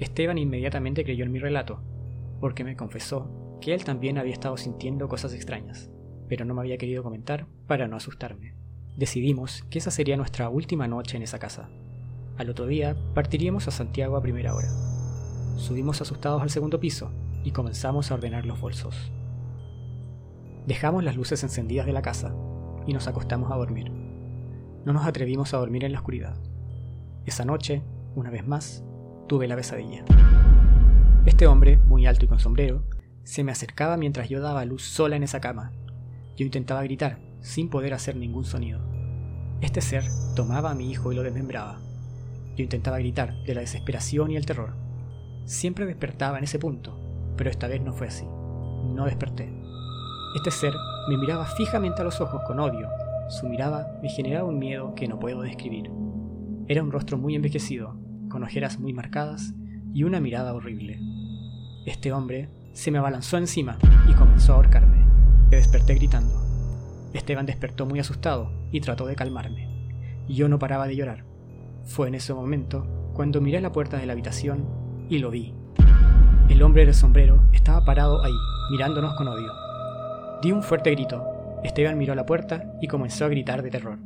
Esteban 0.00 0.36
inmediatamente 0.36 1.04
creyó 1.04 1.24
en 1.24 1.30
mi 1.30 1.38
relato, 1.38 1.78
porque 2.40 2.64
me 2.64 2.74
confesó 2.74 3.30
que 3.60 3.72
él 3.72 3.84
también 3.84 4.18
había 4.18 4.32
estado 4.32 4.56
sintiendo 4.56 5.06
cosas 5.06 5.32
extrañas, 5.32 5.90
pero 6.28 6.44
no 6.44 6.52
me 6.52 6.62
había 6.62 6.76
querido 6.76 7.04
comentar 7.04 7.46
para 7.68 7.86
no 7.86 7.94
asustarme. 7.94 8.56
Decidimos 8.96 9.62
que 9.70 9.78
esa 9.78 9.92
sería 9.92 10.16
nuestra 10.16 10.48
última 10.48 10.88
noche 10.88 11.18
en 11.18 11.22
esa 11.22 11.38
casa. 11.38 11.68
Al 12.36 12.50
otro 12.50 12.66
día 12.66 12.96
partiríamos 13.14 13.68
a 13.68 13.70
Santiago 13.70 14.16
a 14.16 14.22
primera 14.22 14.56
hora. 14.56 14.72
Subimos 15.56 16.00
asustados 16.00 16.42
al 16.42 16.50
segundo 16.50 16.80
piso 16.80 17.12
y 17.44 17.52
comenzamos 17.52 18.10
a 18.10 18.14
ordenar 18.14 18.44
los 18.44 18.60
bolsos. 18.60 19.12
Dejamos 20.66 21.04
las 21.04 21.14
luces 21.14 21.44
encendidas 21.44 21.86
de 21.86 21.92
la 21.92 22.02
casa 22.02 22.34
y 22.86 22.92
nos 22.92 23.06
acostamos 23.06 23.52
a 23.52 23.56
dormir. 23.56 23.92
No 24.84 24.92
nos 24.92 25.06
atrevimos 25.06 25.54
a 25.54 25.58
dormir 25.58 25.84
en 25.84 25.92
la 25.92 25.98
oscuridad. 25.98 26.36
Esa 27.24 27.44
noche, 27.44 27.84
una 28.16 28.30
vez 28.30 28.44
más, 28.46 28.84
tuve 29.28 29.46
la 29.46 29.54
pesadilla. 29.54 30.04
Este 31.24 31.46
hombre, 31.46 31.78
muy 31.78 32.06
alto 32.06 32.24
y 32.24 32.28
con 32.28 32.40
sombrero, 32.40 32.82
se 33.22 33.44
me 33.44 33.52
acercaba 33.52 33.96
mientras 33.96 34.28
yo 34.28 34.40
daba 34.40 34.64
luz 34.64 34.82
sola 34.82 35.14
en 35.14 35.22
esa 35.22 35.40
cama. 35.40 35.72
Yo 36.36 36.44
intentaba 36.44 36.82
gritar, 36.82 37.20
sin 37.40 37.70
poder 37.70 37.94
hacer 37.94 38.16
ningún 38.16 38.44
sonido. 38.44 38.80
Este 39.60 39.80
ser 39.80 40.04
tomaba 40.34 40.72
a 40.72 40.74
mi 40.74 40.90
hijo 40.90 41.12
y 41.12 41.14
lo 41.14 41.22
desmembraba. 41.22 41.80
Yo 42.56 42.64
intentaba 42.64 42.98
gritar 42.98 43.34
de 43.44 43.54
la 43.54 43.60
desesperación 43.60 44.32
y 44.32 44.36
el 44.36 44.46
terror. 44.46 44.74
Siempre 45.44 45.86
despertaba 45.86 46.38
en 46.38 46.44
ese 46.44 46.58
punto, 46.58 46.98
pero 47.36 47.50
esta 47.50 47.68
vez 47.68 47.80
no 47.80 47.92
fue 47.92 48.08
así. 48.08 48.24
No 48.24 49.04
desperté. 49.04 49.65
Este 50.36 50.50
ser 50.50 50.74
me 51.08 51.16
miraba 51.16 51.46
fijamente 51.46 52.02
a 52.02 52.04
los 52.04 52.20
ojos 52.20 52.42
con 52.42 52.60
odio. 52.60 52.90
Su 53.30 53.48
mirada 53.48 53.98
me 54.02 54.10
generaba 54.10 54.46
un 54.46 54.58
miedo 54.58 54.94
que 54.94 55.08
no 55.08 55.18
puedo 55.18 55.40
describir. 55.40 55.90
Era 56.68 56.82
un 56.82 56.92
rostro 56.92 57.16
muy 57.16 57.34
envejecido, 57.34 57.96
con 58.28 58.42
ojeras 58.42 58.78
muy 58.78 58.92
marcadas 58.92 59.54
y 59.94 60.04
una 60.04 60.20
mirada 60.20 60.52
horrible. 60.52 61.00
Este 61.86 62.12
hombre 62.12 62.50
se 62.74 62.90
me 62.90 62.98
abalanzó 62.98 63.38
encima 63.38 63.78
y 64.10 64.12
comenzó 64.12 64.52
a 64.52 64.56
ahorcarme. 64.56 65.06
Me 65.50 65.56
desperté 65.56 65.94
gritando. 65.94 66.34
Esteban 67.14 67.46
despertó 67.46 67.86
muy 67.86 67.98
asustado 67.98 68.52
y 68.70 68.82
trató 68.82 69.06
de 69.06 69.16
calmarme. 69.16 69.70
Yo 70.28 70.50
no 70.50 70.58
paraba 70.58 70.86
de 70.86 70.96
llorar. 70.96 71.24
Fue 71.86 72.08
en 72.08 72.14
ese 72.14 72.34
momento 72.34 72.86
cuando 73.14 73.40
miré 73.40 73.62
la 73.62 73.72
puerta 73.72 73.96
de 73.96 74.04
la 74.04 74.12
habitación 74.12 74.66
y 75.08 75.18
lo 75.18 75.30
vi. 75.30 75.54
El 76.50 76.62
hombre 76.62 76.84
del 76.84 76.94
sombrero 76.94 77.42
estaba 77.54 77.86
parado 77.86 78.22
ahí, 78.22 78.36
mirándonos 78.70 79.14
con 79.14 79.28
odio. 79.28 79.65
Di 80.42 80.52
un 80.52 80.62
fuerte 80.62 80.90
grito. 80.90 81.24
Esteban 81.64 81.98
miró 81.98 82.14
la 82.14 82.26
puerta 82.26 82.72
y 82.80 82.88
comenzó 82.88 83.24
a 83.24 83.28
gritar 83.28 83.62
de 83.62 83.70
terror. 83.70 83.98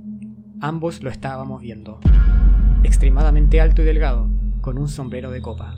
Ambos 0.60 1.02
lo 1.02 1.10
estábamos 1.10 1.60
viendo. 1.60 2.00
Extremadamente 2.82 3.60
alto 3.60 3.82
y 3.82 3.84
delgado, 3.84 4.28
con 4.60 4.78
un 4.78 4.88
sombrero 4.88 5.30
de 5.30 5.42
copa. 5.42 5.74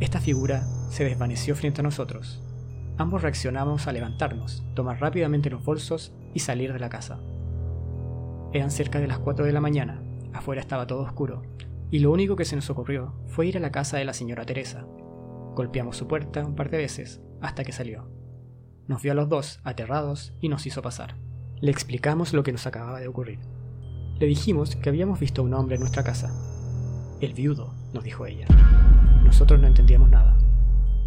Esta 0.00 0.20
figura 0.20 0.62
se 0.90 1.04
desvaneció 1.04 1.56
frente 1.56 1.80
a 1.80 1.84
nosotros. 1.84 2.42
Ambos 2.98 3.22
reaccionamos 3.22 3.86
a 3.86 3.92
levantarnos, 3.92 4.64
tomar 4.74 5.00
rápidamente 5.00 5.50
los 5.50 5.64
bolsos 5.64 6.14
y 6.34 6.40
salir 6.40 6.72
de 6.72 6.78
la 6.78 6.88
casa. 6.88 7.18
Eran 8.52 8.70
cerca 8.70 9.00
de 9.00 9.06
las 9.06 9.18
4 9.18 9.44
de 9.44 9.52
la 9.52 9.60
mañana 9.60 10.02
Afuera 10.36 10.60
estaba 10.60 10.86
todo 10.86 11.00
oscuro, 11.00 11.42
y 11.90 12.00
lo 12.00 12.12
único 12.12 12.36
que 12.36 12.44
se 12.44 12.56
nos 12.56 12.68
ocurrió 12.68 13.14
fue 13.26 13.46
ir 13.46 13.56
a 13.56 13.60
la 13.60 13.72
casa 13.72 13.96
de 13.96 14.04
la 14.04 14.12
señora 14.12 14.44
Teresa. 14.44 14.86
Golpeamos 15.54 15.96
su 15.96 16.06
puerta 16.06 16.44
un 16.44 16.54
par 16.54 16.68
de 16.68 16.76
veces 16.76 17.22
hasta 17.40 17.64
que 17.64 17.72
salió. 17.72 18.15
Nos 18.88 19.02
vio 19.02 19.12
a 19.12 19.14
los 19.16 19.28
dos, 19.28 19.60
aterrados, 19.64 20.32
y 20.40 20.48
nos 20.48 20.66
hizo 20.66 20.80
pasar. 20.80 21.16
Le 21.60 21.70
explicamos 21.70 22.32
lo 22.32 22.42
que 22.42 22.52
nos 22.52 22.66
acababa 22.66 23.00
de 23.00 23.08
ocurrir. 23.08 23.40
Le 24.20 24.26
dijimos 24.26 24.76
que 24.76 24.88
habíamos 24.88 25.18
visto 25.18 25.42
a 25.42 25.44
un 25.44 25.54
hombre 25.54 25.74
en 25.74 25.80
nuestra 25.80 26.04
casa. 26.04 26.32
El 27.20 27.34
viudo, 27.34 27.74
nos 27.92 28.04
dijo 28.04 28.26
ella. 28.26 28.46
Nosotros 29.24 29.60
no 29.60 29.66
entendíamos 29.66 30.08
nada. 30.08 30.38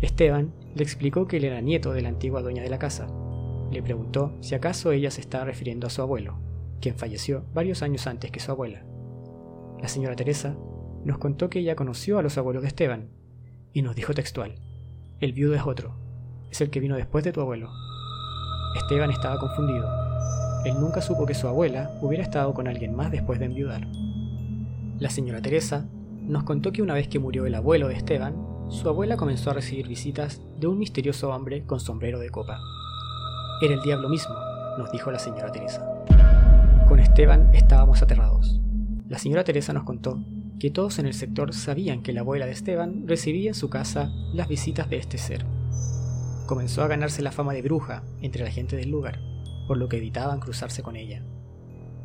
Esteban 0.01 0.53
le 0.75 0.83
explicó 0.83 1.27
que 1.27 1.37
él 1.37 1.45
era 1.45 1.61
nieto 1.61 1.93
de 1.93 2.01
la 2.01 2.09
antigua 2.09 2.41
dueña 2.41 2.63
de 2.63 2.69
la 2.69 2.79
casa. 2.79 3.07
Le 3.71 3.81
preguntó 3.81 4.35
si 4.41 4.55
acaso 4.55 4.91
ella 4.91 5.11
se 5.11 5.21
estaba 5.21 5.45
refiriendo 5.45 5.87
a 5.87 5.89
su 5.89 6.01
abuelo, 6.01 6.37
quien 6.81 6.95
falleció 6.95 7.45
varios 7.53 7.81
años 7.81 8.07
antes 8.07 8.31
que 8.31 8.39
su 8.39 8.51
abuela. 8.51 8.83
La 9.81 9.87
señora 9.87 10.15
Teresa 10.15 10.57
nos 11.05 11.17
contó 11.17 11.49
que 11.49 11.59
ella 11.59 11.75
conoció 11.75 12.17
a 12.17 12.23
los 12.23 12.37
abuelos 12.37 12.63
de 12.63 12.67
Esteban 12.67 13.09
y 13.71 13.83
nos 13.83 13.95
dijo 13.95 14.13
textual, 14.13 14.55
el 15.19 15.33
viudo 15.33 15.55
es 15.55 15.61
otro, 15.65 15.95
es 16.51 16.61
el 16.61 16.69
que 16.69 16.79
vino 16.79 16.95
después 16.95 17.23
de 17.23 17.31
tu 17.31 17.41
abuelo. 17.41 17.69
Esteban 18.75 19.11
estaba 19.11 19.39
confundido. 19.39 19.87
Él 20.65 20.75
nunca 20.79 21.01
supo 21.01 21.25
que 21.25 21.33
su 21.33 21.47
abuela 21.47 21.91
hubiera 22.01 22.23
estado 22.23 22.53
con 22.53 22.67
alguien 22.67 22.95
más 22.95 23.11
después 23.11 23.39
de 23.39 23.45
enviudar. 23.45 23.87
La 24.99 25.09
señora 25.09 25.41
Teresa 25.41 25.85
nos 26.27 26.43
contó 26.43 26.71
que 26.71 26.81
una 26.81 26.93
vez 26.93 27.07
que 27.07 27.19
murió 27.19 27.45
el 27.45 27.55
abuelo 27.55 27.87
de 27.87 27.95
Esteban, 27.95 28.35
su 28.69 28.87
abuela 28.87 29.17
comenzó 29.17 29.49
a 29.49 29.53
recibir 29.53 29.87
visitas 29.87 30.41
de 30.59 30.67
un 30.67 30.77
misterioso 30.77 31.29
hombre 31.29 31.65
con 31.65 31.79
sombrero 31.79 32.19
de 32.19 32.29
copa. 32.29 32.59
Era 33.61 33.73
el 33.73 33.81
diablo 33.81 34.09
mismo, 34.09 34.35
nos 34.77 34.91
dijo 34.91 35.11
la 35.11 35.19
señora 35.19 35.51
Teresa. 35.51 35.87
Con 36.87 36.99
Esteban 36.99 37.49
estábamos 37.53 38.01
aterrados. 38.01 38.59
La 39.07 39.17
señora 39.17 39.43
Teresa 39.43 39.73
nos 39.73 39.83
contó 39.83 40.19
que 40.59 40.69
todos 40.69 40.99
en 40.99 41.05
el 41.05 41.13
sector 41.13 41.53
sabían 41.53 42.03
que 42.03 42.13
la 42.13 42.21
abuela 42.21 42.45
de 42.45 42.51
Esteban 42.51 43.07
recibía 43.07 43.49
en 43.49 43.55
su 43.55 43.69
casa 43.69 44.11
las 44.33 44.47
visitas 44.47 44.89
de 44.89 44.97
este 44.97 45.17
ser. 45.17 45.45
Comenzó 46.49 46.81
a 46.81 46.87
ganarse 46.87 47.21
la 47.21 47.31
fama 47.31 47.53
de 47.53 47.61
bruja 47.61 48.01
entre 48.21 48.43
la 48.43 48.49
gente 48.49 48.75
del 48.75 48.89
lugar, 48.89 49.19
por 49.67 49.77
lo 49.77 49.87
que 49.87 49.97
evitaban 49.97 50.39
cruzarse 50.39 50.81
con 50.81 50.95
ella. 50.95 51.23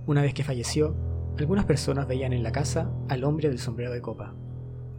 Una 0.06 0.20
vez 0.20 0.34
que 0.34 0.44
falleció, 0.44 0.94
algunas 1.38 1.64
personas 1.64 2.06
veían 2.06 2.34
en 2.34 2.42
la 2.42 2.52
casa 2.52 2.92
al 3.08 3.24
hombre 3.24 3.48
del 3.48 3.58
sombrero 3.58 3.90
de 3.90 4.02
copa, 4.02 4.34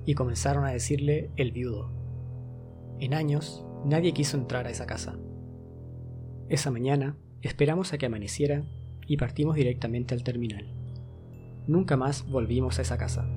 y 0.03 0.15
comenzaron 0.15 0.65
a 0.65 0.71
decirle 0.71 1.29
el 1.35 1.51
viudo. 1.51 1.91
En 2.99 3.13
años, 3.13 3.63
nadie 3.85 4.13
quiso 4.13 4.35
entrar 4.35 4.65
a 4.65 4.71
esa 4.71 4.87
casa. 4.87 5.15
Esa 6.49 6.71
mañana, 6.71 7.15
esperamos 7.43 7.93
a 7.93 7.99
que 7.99 8.07
amaneciera 8.07 8.63
y 9.05 9.17
partimos 9.17 9.57
directamente 9.57 10.15
al 10.15 10.23
terminal. 10.23 10.73
Nunca 11.67 11.97
más 11.97 12.27
volvimos 12.27 12.79
a 12.79 12.81
esa 12.81 12.97
casa. 12.97 13.29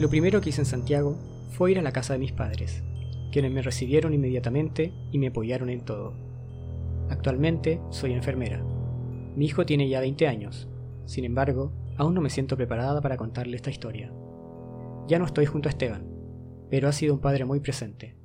Lo 0.00 0.10
primero 0.10 0.40
que 0.40 0.48
hice 0.48 0.62
en 0.62 0.66
Santiago 0.66 1.16
fue 1.52 1.70
ir 1.70 1.78
a 1.78 1.82
la 1.82 1.92
casa 1.92 2.14
de 2.14 2.18
mis 2.18 2.32
padres, 2.32 2.82
quienes 3.30 3.52
me 3.52 3.62
recibieron 3.62 4.14
inmediatamente 4.14 4.92
y 5.12 5.18
me 5.18 5.28
apoyaron 5.28 5.70
en 5.70 5.80
todo. 5.82 6.14
Actualmente 7.08 7.80
soy 7.90 8.12
enfermera. 8.12 8.62
Mi 9.36 9.46
hijo 9.46 9.66
tiene 9.66 9.88
ya 9.88 10.00
20 10.00 10.28
años, 10.28 10.68
sin 11.06 11.24
embargo, 11.24 11.72
aún 11.96 12.14
no 12.14 12.20
me 12.20 12.30
siento 12.30 12.56
preparada 12.56 13.00
para 13.00 13.16
contarle 13.16 13.56
esta 13.56 13.70
historia. 13.70 14.12
Ya 15.08 15.18
no 15.18 15.24
estoy 15.24 15.46
junto 15.46 15.68
a 15.68 15.70
Esteban, 15.70 16.06
pero 16.70 16.88
ha 16.88 16.92
sido 16.92 17.14
un 17.14 17.20
padre 17.20 17.44
muy 17.44 17.60
presente. 17.60 18.16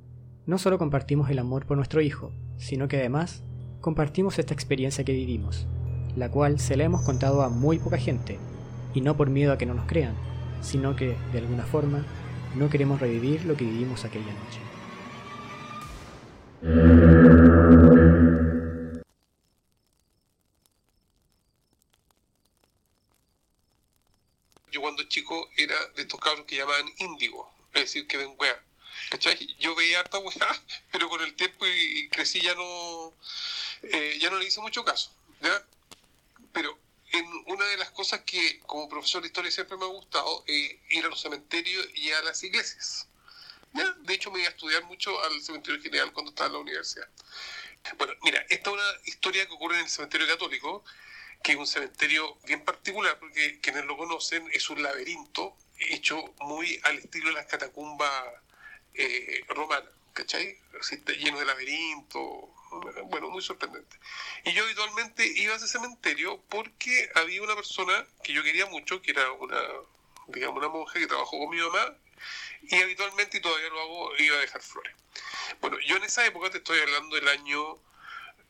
No 0.46 0.58
solo 0.58 0.78
compartimos 0.78 1.30
el 1.30 1.40
amor 1.40 1.66
por 1.66 1.76
nuestro 1.76 2.00
hijo, 2.00 2.32
sino 2.56 2.86
que 2.86 2.98
además 2.98 3.42
compartimos 3.80 4.38
esta 4.38 4.54
experiencia 4.54 5.04
que 5.04 5.12
vivimos, 5.12 5.66
la 6.16 6.30
cual 6.30 6.60
se 6.60 6.76
la 6.76 6.84
hemos 6.84 7.02
contado 7.02 7.42
a 7.42 7.48
muy 7.48 7.78
poca 7.78 7.98
gente 7.98 8.38
y 8.94 9.00
no 9.00 9.16
por 9.16 9.30
miedo 9.30 9.52
a 9.52 9.58
que 9.58 9.66
no 9.66 9.74
nos 9.74 9.86
crean, 9.86 10.14
sino 10.60 10.96
que, 10.96 11.16
de 11.32 11.38
alguna 11.38 11.64
forma, 11.64 12.04
no 12.56 12.70
queremos 12.70 13.00
revivir 13.00 13.44
lo 13.44 13.56
que 13.56 13.64
vivimos 13.64 14.04
aquella 14.04 14.32
noche. 14.32 14.60
Yo 16.62 16.70
cuando 24.80 25.02
chico 25.04 25.50
era 25.56 25.74
de 25.88 26.02
estos 26.02 26.18
cabros 26.18 26.46
que 26.46 26.56
llamaban 26.56 26.90
índigo, 26.98 27.52
es 27.74 27.82
decir, 27.82 28.06
que 28.06 28.16
ven 28.16 28.34
weá. 28.38 28.58
¿Cachai? 29.10 29.54
Yo 29.58 29.74
veía 29.74 30.00
harta 30.00 30.18
weá, 30.18 30.34
pero 30.92 31.10
con 31.10 31.20
el 31.20 31.34
tiempo 31.34 31.66
y, 31.66 32.08
crecí 32.08 32.40
ya 32.40 32.54
no, 32.54 33.12
eh, 33.82 34.18
ya 34.18 34.30
no 34.30 34.38
le 34.38 34.46
hice 34.46 34.60
mucho 34.60 34.84
caso. 34.84 35.12
¿ya? 35.42 35.62
Pero 36.52 36.78
una 37.46 37.64
de 37.66 37.76
las 37.76 37.90
cosas 37.90 38.22
que 38.22 38.60
como 38.60 38.88
profesor 38.88 39.20
de 39.22 39.28
historia 39.28 39.50
siempre 39.50 39.76
me 39.76 39.84
ha 39.84 39.88
gustado 39.88 40.44
es 40.46 40.76
ir 40.90 41.04
a 41.04 41.08
los 41.08 41.20
cementerios 41.20 41.86
y 41.94 42.12
a 42.12 42.22
las 42.22 42.42
iglesias. 42.42 43.08
De 44.02 44.14
hecho, 44.14 44.30
me 44.30 44.38
iba 44.40 44.48
a 44.48 44.52
estudiar 44.52 44.84
mucho 44.84 45.22
al 45.22 45.42
cementerio 45.42 45.80
general 45.82 46.12
cuando 46.12 46.30
estaba 46.30 46.48
en 46.48 46.52
la 46.54 46.58
universidad. 46.60 47.08
Bueno, 47.98 48.14
mira, 48.22 48.44
esta 48.48 48.70
es 48.70 48.74
una 48.74 49.00
historia 49.04 49.46
que 49.46 49.52
ocurre 49.52 49.76
en 49.76 49.84
el 49.84 49.88
cementerio 49.88 50.26
católico, 50.26 50.84
que 51.42 51.52
es 51.52 51.58
un 51.58 51.66
cementerio 51.66 52.36
bien 52.44 52.64
particular, 52.64 53.18
porque 53.18 53.60
quienes 53.60 53.84
lo 53.84 53.96
conocen 53.96 54.48
es 54.52 54.68
un 54.70 54.82
laberinto 54.82 55.56
hecho 55.78 56.34
muy 56.40 56.80
al 56.84 56.98
estilo 56.98 57.28
de 57.28 57.34
las 57.34 57.46
catacumbas 57.46 58.10
eh, 58.94 59.44
romanas, 59.48 59.90
¿cachai? 60.12 60.58
está 60.90 61.12
lleno 61.12 61.38
de 61.38 61.44
laberintos, 61.44 62.22
bueno, 63.06 63.30
muy 63.30 63.42
sorprendente. 63.42 63.98
Y 64.44 64.52
yo 64.52 64.64
habitualmente 64.64 65.26
iba 65.26 65.54
a 65.54 65.56
ese 65.56 65.68
cementerio 65.68 66.42
porque 66.48 67.10
había 67.14 67.42
una 67.42 67.54
persona 67.54 68.06
que 68.22 68.32
yo 68.32 68.42
quería 68.42 68.66
mucho, 68.66 69.00
que 69.02 69.12
era 69.12 69.30
una, 69.32 69.60
digamos, 70.28 70.58
una 70.58 70.68
monja 70.68 70.98
que 70.98 71.06
trabajó 71.06 71.38
con 71.38 71.50
mi 71.50 71.60
mamá, 71.60 71.96
y 72.62 72.74
habitualmente, 72.76 73.38
y 73.38 73.40
todavía 73.40 73.68
lo 73.68 73.80
hago, 73.80 74.16
iba 74.18 74.36
a 74.36 74.40
dejar 74.40 74.62
flores. 74.62 74.94
Bueno, 75.60 75.78
yo 75.86 75.96
en 75.96 76.04
esa 76.04 76.26
época, 76.26 76.50
te 76.50 76.58
estoy 76.58 76.78
hablando 76.80 77.16
del 77.16 77.28
año 77.28 77.78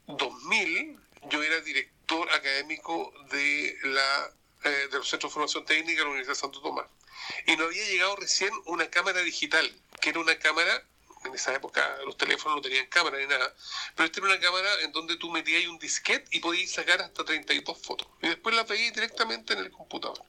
2000, 0.07 1.01
yo 1.31 1.43
era 1.43 1.61
director 1.61 2.31
académico 2.33 3.13
de 3.31 3.77
la 3.85 4.31
eh, 4.65 4.89
de 4.91 4.99
los 4.99 5.09
Centros 5.09 5.31
de 5.31 5.35
Formación 5.35 5.65
Técnica 5.65 5.99
de 5.99 6.05
la 6.05 6.11
Universidad 6.11 6.35
de 6.35 6.41
Santo 6.41 6.61
Tomás. 6.61 6.87
Y 7.47 7.57
no 7.57 7.65
había 7.65 7.85
llegado 7.87 8.17
recién 8.17 8.51
una 8.65 8.89
cámara 8.91 9.21
digital, 9.21 9.71
que 10.01 10.11
era 10.11 10.21
una 10.21 10.39
cámara 10.39 10.83
en 11.25 11.35
esa 11.35 11.55
época 11.55 11.99
los 12.05 12.17
teléfonos 12.17 12.57
no 12.57 12.63
tenían 12.63 12.87
cámara 12.87 13.19
ni 13.19 13.27
nada, 13.27 13.55
pero 13.95 14.07
esta 14.07 14.21
era 14.21 14.29
una 14.29 14.41
cámara 14.41 14.69
en 14.83 14.93
donde 14.93 15.17
tú 15.17 15.31
metías 15.31 15.67
un 15.67 15.79
disquete 15.79 16.25
y 16.31 16.41
podías 16.41 16.71
sacar 16.71 17.01
hasta 17.03 17.25
32 17.25 17.79
fotos. 17.79 18.09
Y 18.23 18.29
después 18.29 18.55
las 18.55 18.67
veías 18.69 18.95
directamente 18.95 19.55
en 19.55 19.61
el 19.61 19.71
computador. 19.71 20.23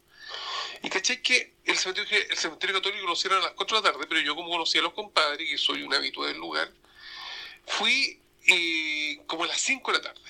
Y 0.83 0.89
¿cachai 0.89 1.21
que 1.21 1.53
el 1.65 1.77
cementerio, 1.77 2.19
el 2.29 2.37
cementerio 2.37 2.75
católico 2.75 3.05
lo 3.05 3.15
cierran 3.15 3.41
a 3.41 3.45
las 3.45 3.53
4 3.53 3.81
de 3.81 3.83
la 3.83 3.91
tarde, 3.91 4.05
pero 4.07 4.21
yo 4.21 4.35
como 4.35 4.49
conocía 4.49 4.81
a 4.81 4.83
los 4.83 4.93
compadres, 4.93 5.49
que 5.49 5.57
soy 5.57 5.83
un 5.83 5.93
habitual 5.93 6.29
del 6.29 6.37
lugar, 6.37 6.71
fui 7.65 8.19
eh, 8.47 9.19
como 9.27 9.43
a 9.43 9.47
las 9.47 9.59
5 9.59 9.91
de 9.91 9.97
la 9.97 10.03
tarde. 10.03 10.21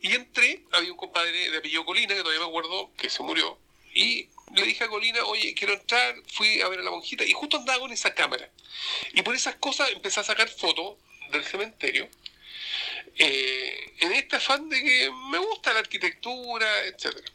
Y 0.00 0.14
entré, 0.14 0.64
había 0.72 0.92
un 0.92 0.96
compadre 0.96 1.50
de 1.50 1.58
apellido 1.58 1.84
Colina, 1.84 2.14
que 2.14 2.20
todavía 2.20 2.40
me 2.40 2.48
acuerdo 2.48 2.90
que 2.96 3.10
se 3.10 3.22
murió, 3.22 3.58
y 3.94 4.28
le 4.54 4.62
dije 4.62 4.84
a 4.84 4.88
Colina, 4.88 5.24
oye, 5.24 5.54
quiero 5.54 5.74
entrar, 5.74 6.14
fui 6.32 6.60
a 6.60 6.68
ver 6.68 6.80
a 6.80 6.82
la 6.82 6.90
monjita, 6.90 7.24
y 7.24 7.32
justo 7.32 7.56
andaba 7.56 7.80
con 7.80 7.92
esa 7.92 8.14
cámara. 8.14 8.48
Y 9.12 9.22
por 9.22 9.34
esas 9.34 9.56
cosas 9.56 9.90
empecé 9.90 10.20
a 10.20 10.24
sacar 10.24 10.48
fotos 10.48 10.96
del 11.32 11.44
cementerio, 11.44 12.08
eh, 13.16 13.92
en 13.98 14.12
este 14.12 14.36
afán 14.36 14.68
de 14.68 14.80
que 14.80 15.10
me 15.30 15.38
gusta 15.38 15.72
la 15.72 15.80
arquitectura, 15.80 16.84
etcétera. 16.84 17.26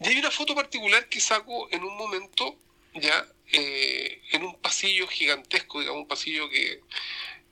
Y 0.00 0.08
hay 0.08 0.18
una 0.18 0.30
foto 0.30 0.54
particular 0.54 1.08
que 1.08 1.20
saco 1.20 1.68
en 1.70 1.84
un 1.84 1.96
momento, 1.96 2.56
ya, 2.94 3.26
eh, 3.52 4.22
en 4.32 4.44
un 4.44 4.60
pasillo 4.60 5.06
gigantesco, 5.06 5.80
digamos, 5.80 6.02
un 6.02 6.08
pasillo 6.08 6.48
que 6.48 6.80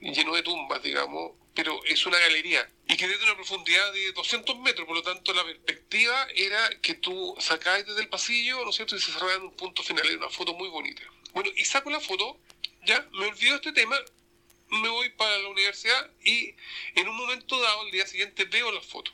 lleno 0.00 0.34
de 0.34 0.42
tumbas, 0.42 0.82
digamos, 0.82 1.32
pero 1.54 1.84
es 1.84 2.06
una 2.06 2.18
galería 2.18 2.68
y 2.88 2.96
que 2.96 3.06
desde 3.06 3.24
una 3.24 3.36
profundidad 3.36 3.92
de 3.92 4.12
200 4.12 4.58
metros, 4.58 4.86
por 4.86 4.96
lo 4.96 5.02
tanto 5.02 5.32
la 5.32 5.44
perspectiva 5.44 6.26
era 6.34 6.70
que 6.80 6.94
tú 6.94 7.34
sacabas 7.38 7.86
desde 7.86 8.02
el 8.02 8.08
pasillo, 8.08 8.62
¿no 8.64 8.70
es 8.70 8.76
cierto?, 8.76 8.96
y 8.96 9.00
se 9.00 9.12
cerraba 9.12 9.34
en 9.34 9.42
un 9.42 9.54
punto 9.54 9.82
final, 9.82 10.06
era 10.06 10.16
una 10.18 10.28
foto 10.28 10.54
muy 10.54 10.68
bonita. 10.68 11.02
Bueno, 11.32 11.50
y 11.56 11.64
saco 11.64 11.90
la 11.90 12.00
foto, 12.00 12.38
ya, 12.84 13.06
me 13.12 13.26
olvido 13.26 13.56
este 13.56 13.72
tema, 13.72 13.96
me 14.68 14.88
voy 14.88 15.10
para 15.10 15.38
la 15.38 15.48
universidad 15.48 16.10
y 16.22 16.54
en 16.94 17.08
un 17.08 17.16
momento 17.16 17.60
dado, 17.60 17.84
el 17.86 17.92
día 17.92 18.06
siguiente, 18.06 18.44
veo 18.44 18.72
la 18.72 18.80
foto. 18.80 19.12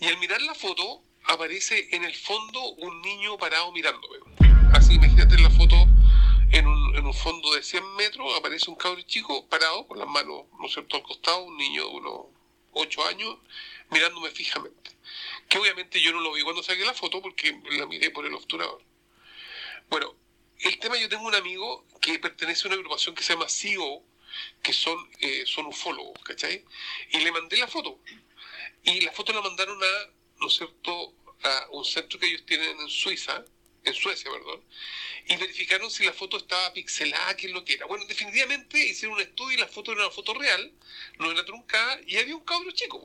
Y 0.00 0.06
al 0.06 0.18
mirar 0.18 0.42
la 0.42 0.54
foto, 0.54 1.02
aparece 1.26 1.88
en 1.92 2.04
el 2.04 2.14
fondo 2.14 2.60
un 2.74 3.02
niño 3.02 3.36
parado 3.38 3.72
mirándome. 3.72 4.18
Así, 4.72 4.94
imagínate 4.94 5.38
la 5.38 5.50
foto, 5.50 5.74
en 6.52 6.66
un, 6.66 6.96
en 6.96 7.06
un 7.06 7.14
fondo 7.14 7.52
de 7.54 7.62
100 7.62 7.96
metros, 7.96 8.36
aparece 8.36 8.70
un 8.70 8.76
cabro 8.76 9.00
chico 9.02 9.46
parado 9.48 9.86
con 9.86 9.98
las 9.98 10.08
manos, 10.08 10.44
¿no 10.58 10.66
es 10.66 10.72
cierto?, 10.72 10.96
al 10.96 11.02
costado, 11.02 11.44
un 11.44 11.56
niño 11.56 11.84
de 11.84 11.90
unos 11.90 12.26
8 12.72 13.06
años, 13.06 13.36
mirándome 13.90 14.30
fijamente. 14.30 14.90
Que 15.48 15.58
obviamente 15.58 16.00
yo 16.00 16.12
no 16.12 16.20
lo 16.20 16.32
vi 16.32 16.42
cuando 16.42 16.62
saqué 16.62 16.84
la 16.84 16.94
foto 16.94 17.22
porque 17.22 17.60
la 17.70 17.86
miré 17.86 18.10
por 18.10 18.26
el 18.26 18.34
obturador. 18.34 18.82
Bueno, 19.88 20.14
el 20.60 20.78
tema, 20.78 20.96
yo 20.96 21.08
tengo 21.08 21.26
un 21.26 21.34
amigo 21.34 21.86
que 22.00 22.18
pertenece 22.18 22.64
a 22.64 22.68
una 22.68 22.76
agrupación 22.76 23.14
que 23.14 23.22
se 23.22 23.34
llama 23.34 23.48
CEO, 23.48 24.02
que 24.62 24.72
son, 24.72 24.98
eh, 25.20 25.44
son 25.46 25.66
ufólogos, 25.66 26.18
¿cachai? 26.22 26.64
Y 27.10 27.18
le 27.20 27.32
mandé 27.32 27.56
la 27.56 27.68
foto. 27.68 28.00
Y 28.82 29.00
la 29.00 29.12
foto 29.12 29.32
la 29.32 29.40
mandaron 29.40 29.78
a, 29.82 30.10
¿no 30.40 30.48
es 30.48 30.54
cierto?, 30.54 31.14
a 31.42 31.66
un 31.72 31.84
centro 31.84 32.18
que 32.18 32.26
ellos 32.26 32.44
tienen 32.46 32.80
en 32.80 32.88
Suiza, 32.88 33.44
en 33.84 33.94
Suecia, 33.94 34.30
perdón, 34.30 34.62
y 35.28 35.36
verificaron 35.36 35.90
si 35.90 36.04
la 36.04 36.12
foto 36.12 36.36
estaba 36.36 36.72
pixelada, 36.72 37.36
qué 37.36 37.46
es 37.46 37.52
lo 37.52 37.64
que 37.64 37.74
era. 37.74 37.86
Bueno, 37.86 38.04
definitivamente 38.06 38.84
hicieron 38.84 39.16
un 39.16 39.22
estudio 39.22 39.58
y 39.58 39.60
la 39.60 39.68
foto 39.68 39.92
era 39.92 40.02
una 40.02 40.10
foto 40.10 40.34
real, 40.34 40.72
no 41.18 41.30
era 41.30 41.44
truncada, 41.44 42.00
y 42.06 42.16
había 42.16 42.34
un 42.34 42.44
cabro 42.44 42.70
chico. 42.72 42.98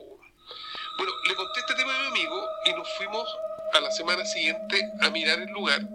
Bueno, 0.96 1.12
le 1.26 1.34
conté 1.34 1.60
este 1.60 1.74
tema 1.74 1.94
a 1.96 2.00
mi 2.02 2.18
amigo 2.18 2.48
y 2.66 2.70
nos 2.72 2.88
fuimos 2.96 3.28
a 3.72 3.80
la 3.80 3.90
semana 3.90 4.24
siguiente 4.26 4.82
a 5.00 5.10
mirar 5.10 5.40
el 5.40 5.50
lugar. 5.50 5.88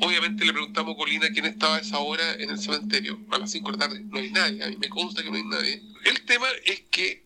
Obviamente 0.00 0.44
le 0.44 0.52
preguntamos 0.52 0.94
a 0.94 0.96
Colina 0.96 1.28
quién 1.30 1.46
estaba 1.46 1.76
a 1.76 1.80
esa 1.80 1.98
hora 1.98 2.34
en 2.34 2.50
el 2.50 2.58
cementerio. 2.58 3.18
A 3.32 3.38
las 3.38 3.50
5 3.50 3.72
de 3.72 3.76
la 3.76 3.88
tarde 3.88 4.00
no 4.04 4.18
hay 4.18 4.30
nadie, 4.30 4.62
a 4.62 4.68
mí 4.68 4.76
me 4.76 4.88
consta 4.88 5.22
que 5.22 5.30
no 5.30 5.36
hay 5.36 5.44
nadie. 5.44 5.82
El 6.04 6.24
tema 6.24 6.46
es 6.64 6.82
que 6.90 7.25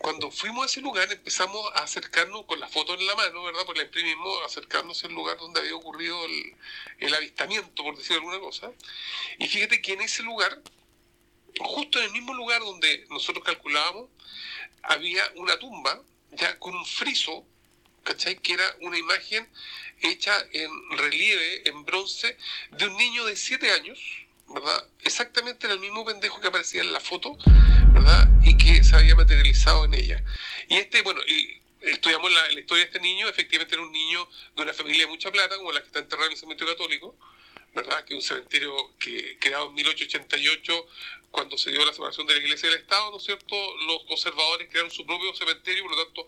cuando 0.00 0.30
fuimos 0.30 0.62
a 0.62 0.66
ese 0.66 0.80
lugar 0.80 1.10
empezamos 1.12 1.70
a 1.74 1.82
acercarnos 1.82 2.44
con 2.46 2.60
la 2.60 2.68
foto 2.68 2.94
en 2.94 3.06
la 3.06 3.14
mano, 3.14 3.42
¿verdad? 3.44 3.64
Pues 3.66 3.78
la 3.78 3.84
imprimimos, 3.84 4.44
acercarnos 4.44 5.02
al 5.04 5.12
lugar 5.12 5.38
donde 5.38 5.60
había 5.60 5.74
ocurrido 5.74 6.24
el, 6.24 6.56
el 6.98 7.14
avistamiento, 7.14 7.82
por 7.82 7.96
decir 7.96 8.14
alguna 8.14 8.38
cosa. 8.38 8.70
Y 9.38 9.48
fíjate 9.48 9.82
que 9.82 9.92
en 9.94 10.02
ese 10.02 10.22
lugar, 10.22 10.62
justo 11.60 11.98
en 11.98 12.06
el 12.06 12.12
mismo 12.12 12.34
lugar 12.34 12.60
donde 12.60 13.06
nosotros 13.10 13.44
calculábamos, 13.44 14.08
había 14.82 15.22
una 15.36 15.58
tumba 15.58 16.00
ya 16.32 16.58
con 16.58 16.74
un 16.74 16.86
friso 16.86 17.44
¿cachai? 18.08 18.38
Que 18.38 18.54
era 18.54 18.76
una 18.80 18.98
imagen 18.98 19.46
hecha 20.00 20.34
en 20.52 20.70
relieve, 20.96 21.68
en 21.68 21.84
bronce, 21.84 22.36
de 22.70 22.86
un 22.86 22.96
niño 22.96 23.26
de 23.26 23.36
7 23.36 23.70
años, 23.72 23.98
¿verdad? 24.48 24.86
Exactamente 25.02 25.66
era 25.66 25.74
el 25.74 25.80
mismo 25.80 26.04
pendejo 26.04 26.40
que 26.40 26.48
aparecía 26.48 26.82
en 26.82 26.92
la 26.92 27.00
foto, 27.00 27.36
¿verdad? 27.92 28.28
Y 28.42 28.56
que 28.56 28.82
se 28.82 28.96
había 28.96 29.14
materializado 29.14 29.84
en 29.84 29.94
ella. 29.94 30.24
Y 30.68 30.76
este, 30.76 31.02
bueno, 31.02 31.20
y 31.26 31.60
estudiamos 31.82 32.32
la, 32.32 32.50
la 32.50 32.60
historia 32.60 32.84
de 32.84 32.88
este 32.88 33.00
niño, 33.00 33.28
efectivamente 33.28 33.74
era 33.74 33.84
un 33.84 33.92
niño 33.92 34.28
de 34.56 34.62
una 34.62 34.72
familia 34.72 35.04
de 35.04 35.10
mucha 35.10 35.30
plata, 35.30 35.56
como 35.56 35.72
la 35.72 35.80
que 35.80 35.86
está 35.86 35.98
enterrada 36.00 36.26
en 36.26 36.32
el 36.32 36.38
cementerio 36.38 36.72
católico, 36.74 37.16
¿verdad? 37.74 38.04
Que 38.04 38.14
es 38.14 38.24
un 38.24 38.26
cementerio 38.26 38.74
que 38.98 39.38
creado 39.38 39.68
en 39.68 39.74
1888 39.74 40.86
cuando 41.30 41.58
se 41.58 41.70
dio 41.70 41.84
la 41.84 41.92
separación 41.92 42.26
de 42.26 42.34
la 42.34 42.40
Iglesia 42.40 42.68
y 42.68 42.70
del 42.72 42.80
Estado, 42.80 43.10
¿no 43.10 43.18
es 43.18 43.24
cierto? 43.24 43.56
Los 43.86 44.04
conservadores 44.04 44.68
crearon 44.70 44.90
su 44.90 45.04
propio 45.04 45.34
cementerio, 45.34 45.84
por 45.84 45.96
lo 45.96 46.04
tanto, 46.04 46.26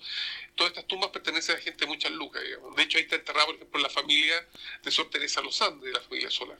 todas 0.55 0.73
estas 0.73 0.87
tumbas 0.87 1.11
pertenecen 1.11 1.57
a 1.57 1.61
gente 1.61 1.85
de 1.85 1.87
muchas 1.87 2.13
lucas, 2.13 2.43
digamos. 2.43 2.77
De 2.77 2.83
hecho, 2.83 2.99
ahí 2.99 3.05
está 3.05 3.17
enterrada, 3.17 3.47
por 3.47 3.55
ejemplo, 3.57 3.81
la 3.81 3.91
familia 3.91 4.47
de 4.83 4.91
Sor 4.91 5.09
Teresa 5.11 5.41
Andes, 5.41 5.85
de 5.85 5.93
la 5.93 6.01
familia 6.01 6.31
Solar. 6.31 6.59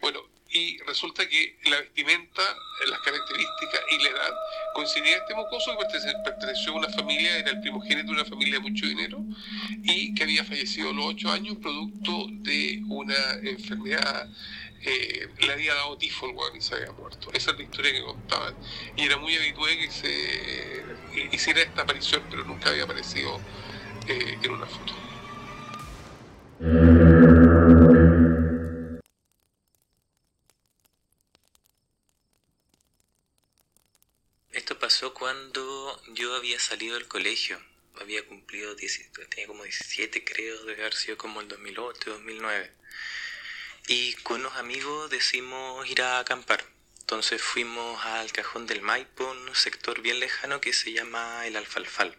Bueno, 0.00 0.24
y 0.54 0.78
resulta 0.86 1.28
que 1.28 1.58
la 1.64 1.80
vestimenta, 1.80 2.42
las 2.88 3.00
características 3.00 3.80
y 3.90 4.02
la 4.04 4.10
edad 4.10 4.34
coincidía 4.72 5.16
este 5.16 5.34
mocoso 5.34 5.76
que 5.76 6.12
perteneció 6.24 6.72
a 6.72 6.76
una 6.76 6.88
familia, 6.90 7.38
era 7.38 7.50
el 7.50 7.60
primogénito 7.60 8.06
de 8.06 8.12
una 8.12 8.24
familia 8.24 8.54
de 8.54 8.60
mucho 8.60 8.86
dinero 8.86 9.18
y 9.82 10.14
que 10.14 10.22
había 10.22 10.44
fallecido 10.44 10.90
a 10.90 10.92
los 10.92 11.06
ocho 11.06 11.28
años 11.30 11.56
producto 11.60 12.28
de 12.30 12.80
una 12.86 13.32
enfermedad 13.42 14.28
eh, 14.86 15.28
le 15.38 15.52
había 15.52 15.74
dado 15.74 15.96
tifo 15.96 16.30
y 16.54 16.60
se 16.60 16.74
había 16.74 16.92
muerto. 16.92 17.30
Esa 17.32 17.52
es 17.52 17.56
la 17.56 17.62
historia 17.62 17.92
que 17.92 18.02
contaban. 18.02 18.54
Y 18.96 19.04
era 19.04 19.16
muy 19.16 19.34
habitual 19.36 19.70
que 19.76 19.90
se 19.90 20.84
hiciera 21.32 21.62
esta 21.62 21.82
aparición, 21.82 22.22
pero 22.30 22.44
nunca 22.44 22.70
había 22.70 22.84
aparecido 22.84 23.40
eh, 24.08 24.38
en 24.42 24.50
una 24.50 24.66
foto. 24.66 24.92
Esto 34.52 34.78
pasó 34.78 35.14
cuando 35.14 36.02
yo 36.14 36.34
había 36.34 36.58
salido 36.58 36.94
del 36.94 37.08
colegio. 37.08 37.58
Había 38.00 38.26
cumplido, 38.26 38.74
tenía 38.76 39.46
como 39.46 39.62
17 39.62 40.24
creo, 40.24 40.64
debe 40.64 40.82
haber 40.82 40.94
sido 40.94 41.16
como 41.16 41.40
el 41.40 41.48
2008, 41.48 42.10
2009. 42.10 42.72
Y 43.86 44.14
con 44.14 44.40
unos 44.40 44.56
amigos 44.56 45.10
decidimos 45.10 45.86
ir 45.90 46.00
a 46.00 46.18
acampar. 46.18 46.64
Entonces 47.00 47.42
fuimos 47.42 48.02
al 48.06 48.32
cajón 48.32 48.66
del 48.66 48.80
Maipo, 48.80 49.30
un 49.30 49.54
sector 49.54 50.00
bien 50.00 50.20
lejano 50.20 50.58
que 50.58 50.72
se 50.72 50.92
llama 50.92 51.46
el 51.46 51.54
Alfalfal. 51.54 52.16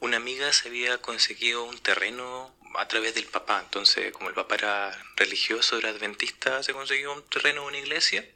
Una 0.00 0.18
amiga 0.18 0.52
se 0.52 0.68
había 0.68 1.00
conseguido 1.00 1.64
un 1.64 1.78
terreno 1.78 2.54
a 2.74 2.86
través 2.86 3.14
del 3.14 3.24
papá. 3.24 3.62
Entonces, 3.64 4.12
como 4.12 4.28
el 4.28 4.34
papá 4.34 4.56
era 4.56 5.04
religioso, 5.16 5.78
era 5.78 5.88
adventista, 5.88 6.62
se 6.62 6.74
consiguió 6.74 7.14
un 7.14 7.22
terreno 7.30 7.62
en 7.62 7.68
una 7.68 7.78
iglesia. 7.78 8.28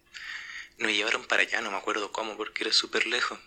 Nos 0.78 0.90
llevaron 0.92 1.26
para 1.26 1.42
allá, 1.42 1.60
no 1.60 1.70
me 1.70 1.76
acuerdo 1.76 2.12
cómo, 2.12 2.38
porque 2.38 2.64
era 2.64 2.72
súper 2.72 3.06
lejos. 3.06 3.38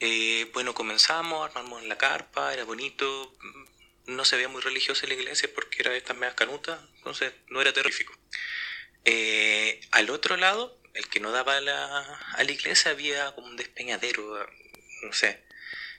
Eh, 0.00 0.50
bueno, 0.52 0.74
comenzamos, 0.74 1.48
armamos 1.48 1.84
la 1.84 1.96
carpa, 1.96 2.52
era 2.52 2.64
bonito, 2.64 3.34
no 4.06 4.24
se 4.24 4.36
veía 4.36 4.48
muy 4.48 4.62
religiosa 4.62 5.06
la 5.06 5.14
iglesia 5.14 5.48
porque 5.54 5.78
era 5.80 5.90
de 5.90 5.98
estas 5.98 6.16
medias 6.16 6.34
canutas, 6.34 6.80
entonces 6.96 7.32
no 7.48 7.60
era 7.60 7.72
terrífico. 7.72 8.16
Eh, 9.04 9.80
al 9.92 10.10
otro 10.10 10.36
lado, 10.36 10.80
el 10.94 11.08
que 11.08 11.20
no 11.20 11.30
daba 11.30 11.56
a 11.56 11.60
la, 11.60 12.02
a 12.32 12.44
la 12.44 12.52
iglesia, 12.52 12.90
había 12.90 13.34
como 13.34 13.48
un 13.48 13.56
despeñadero, 13.56 14.46
no 15.02 15.12
sé, 15.12 15.46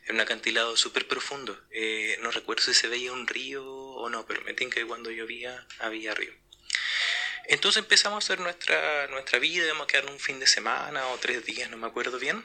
era 0.08 0.14
un 0.14 0.22
acantilado 0.22 0.78
súper 0.78 1.06
profundo. 1.06 1.62
Eh, 1.70 2.18
no 2.22 2.32
recuerdo 2.32 2.64
si 2.64 2.74
se 2.74 2.88
veía 2.88 3.12
un 3.12 3.28
río 3.28 3.66
o 3.66 4.10
no, 4.10 4.26
pero 4.26 4.42
me 4.42 4.56
que 4.56 4.86
cuando 4.86 5.12
llovía 5.12 5.68
había 5.80 6.14
río. 6.14 6.34
Entonces 7.50 7.84
empezamos 7.84 8.24
a 8.24 8.26
hacer 8.26 8.40
nuestra, 8.40 9.08
nuestra 9.08 9.40
vida, 9.40 9.66
íbamos 9.66 9.84
a 9.84 9.88
quedar 9.88 10.06
un 10.06 10.20
fin 10.20 10.40
de 10.40 10.48
semana 10.48 11.08
o 11.08 11.18
tres 11.18 11.46
días, 11.46 11.70
no 11.70 11.78
me 11.78 11.88
acuerdo 11.88 12.20
bien. 12.20 12.44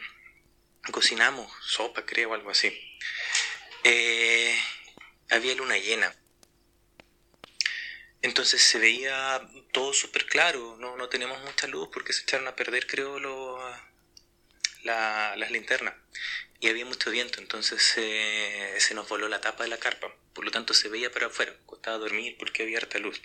Cocinamos 0.90 1.53
sopa, 1.61 2.05
creo, 2.05 2.35
algo 2.35 2.51
así. 2.51 2.68
Eh, 3.85 4.57
había 5.33 5.55
luna 5.55 5.79
llena. 5.79 6.14
Entonces 8.21 8.62
se 8.62 8.79
veía 8.79 9.40
todo 9.73 9.92
súper 9.92 10.27
claro, 10.27 10.77
no, 10.79 10.97
no 10.97 11.09
teníamos 11.09 11.42
mucha 11.42 11.66
luz 11.66 11.88
porque 11.92 12.12
se 12.12 12.23
echaron 12.23 12.47
a 12.47 12.55
perder, 12.55 12.87
creo, 12.87 13.18
lo, 13.18 13.59
las 14.85 15.51
linternas. 15.51 15.95
Y 16.61 16.68
había 16.68 16.85
mucho 16.85 17.11
viento, 17.11 17.40
entonces 17.40 17.83
se 17.83 18.95
nos 18.95 19.09
voló 19.09 19.29
la 19.29 19.40
tapa 19.40 19.64
de 19.64 19.71
la 19.71 19.79
carpa. 19.79 20.14
Por 20.33 20.45
lo 20.45 20.53
tanto 20.53 20.75
se 20.75 20.88
veía 20.88 21.11
para 21.11 21.27
afuera, 21.27 21.53
costaba 21.66 21.99
dormir 21.99 22.37
porque 22.38 22.62
había 22.62 22.79
harta 22.79 22.99
luz. 22.99 23.21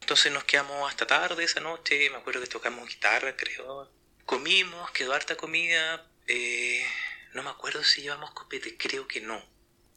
Entonces 0.00 0.30
nos 0.32 0.44
quedamos 0.44 0.90
hasta 0.90 1.06
tarde 1.06 1.44
esa 1.44 1.60
noche, 1.60 2.10
me 2.10 2.16
acuerdo 2.16 2.40
que 2.40 2.46
tocamos 2.48 2.88
guitarra, 2.88 3.36
creo. 3.36 3.90
Comimos, 4.26 4.90
quedó 4.90 5.14
harta 5.14 5.36
comida. 5.36 6.06
Eh, 6.26 6.84
no 7.32 7.42
me 7.42 7.50
acuerdo 7.50 7.82
si 7.84 8.02
llevamos 8.02 8.32
copete, 8.32 8.76
creo 8.76 9.08
que 9.08 9.20
no 9.20 9.42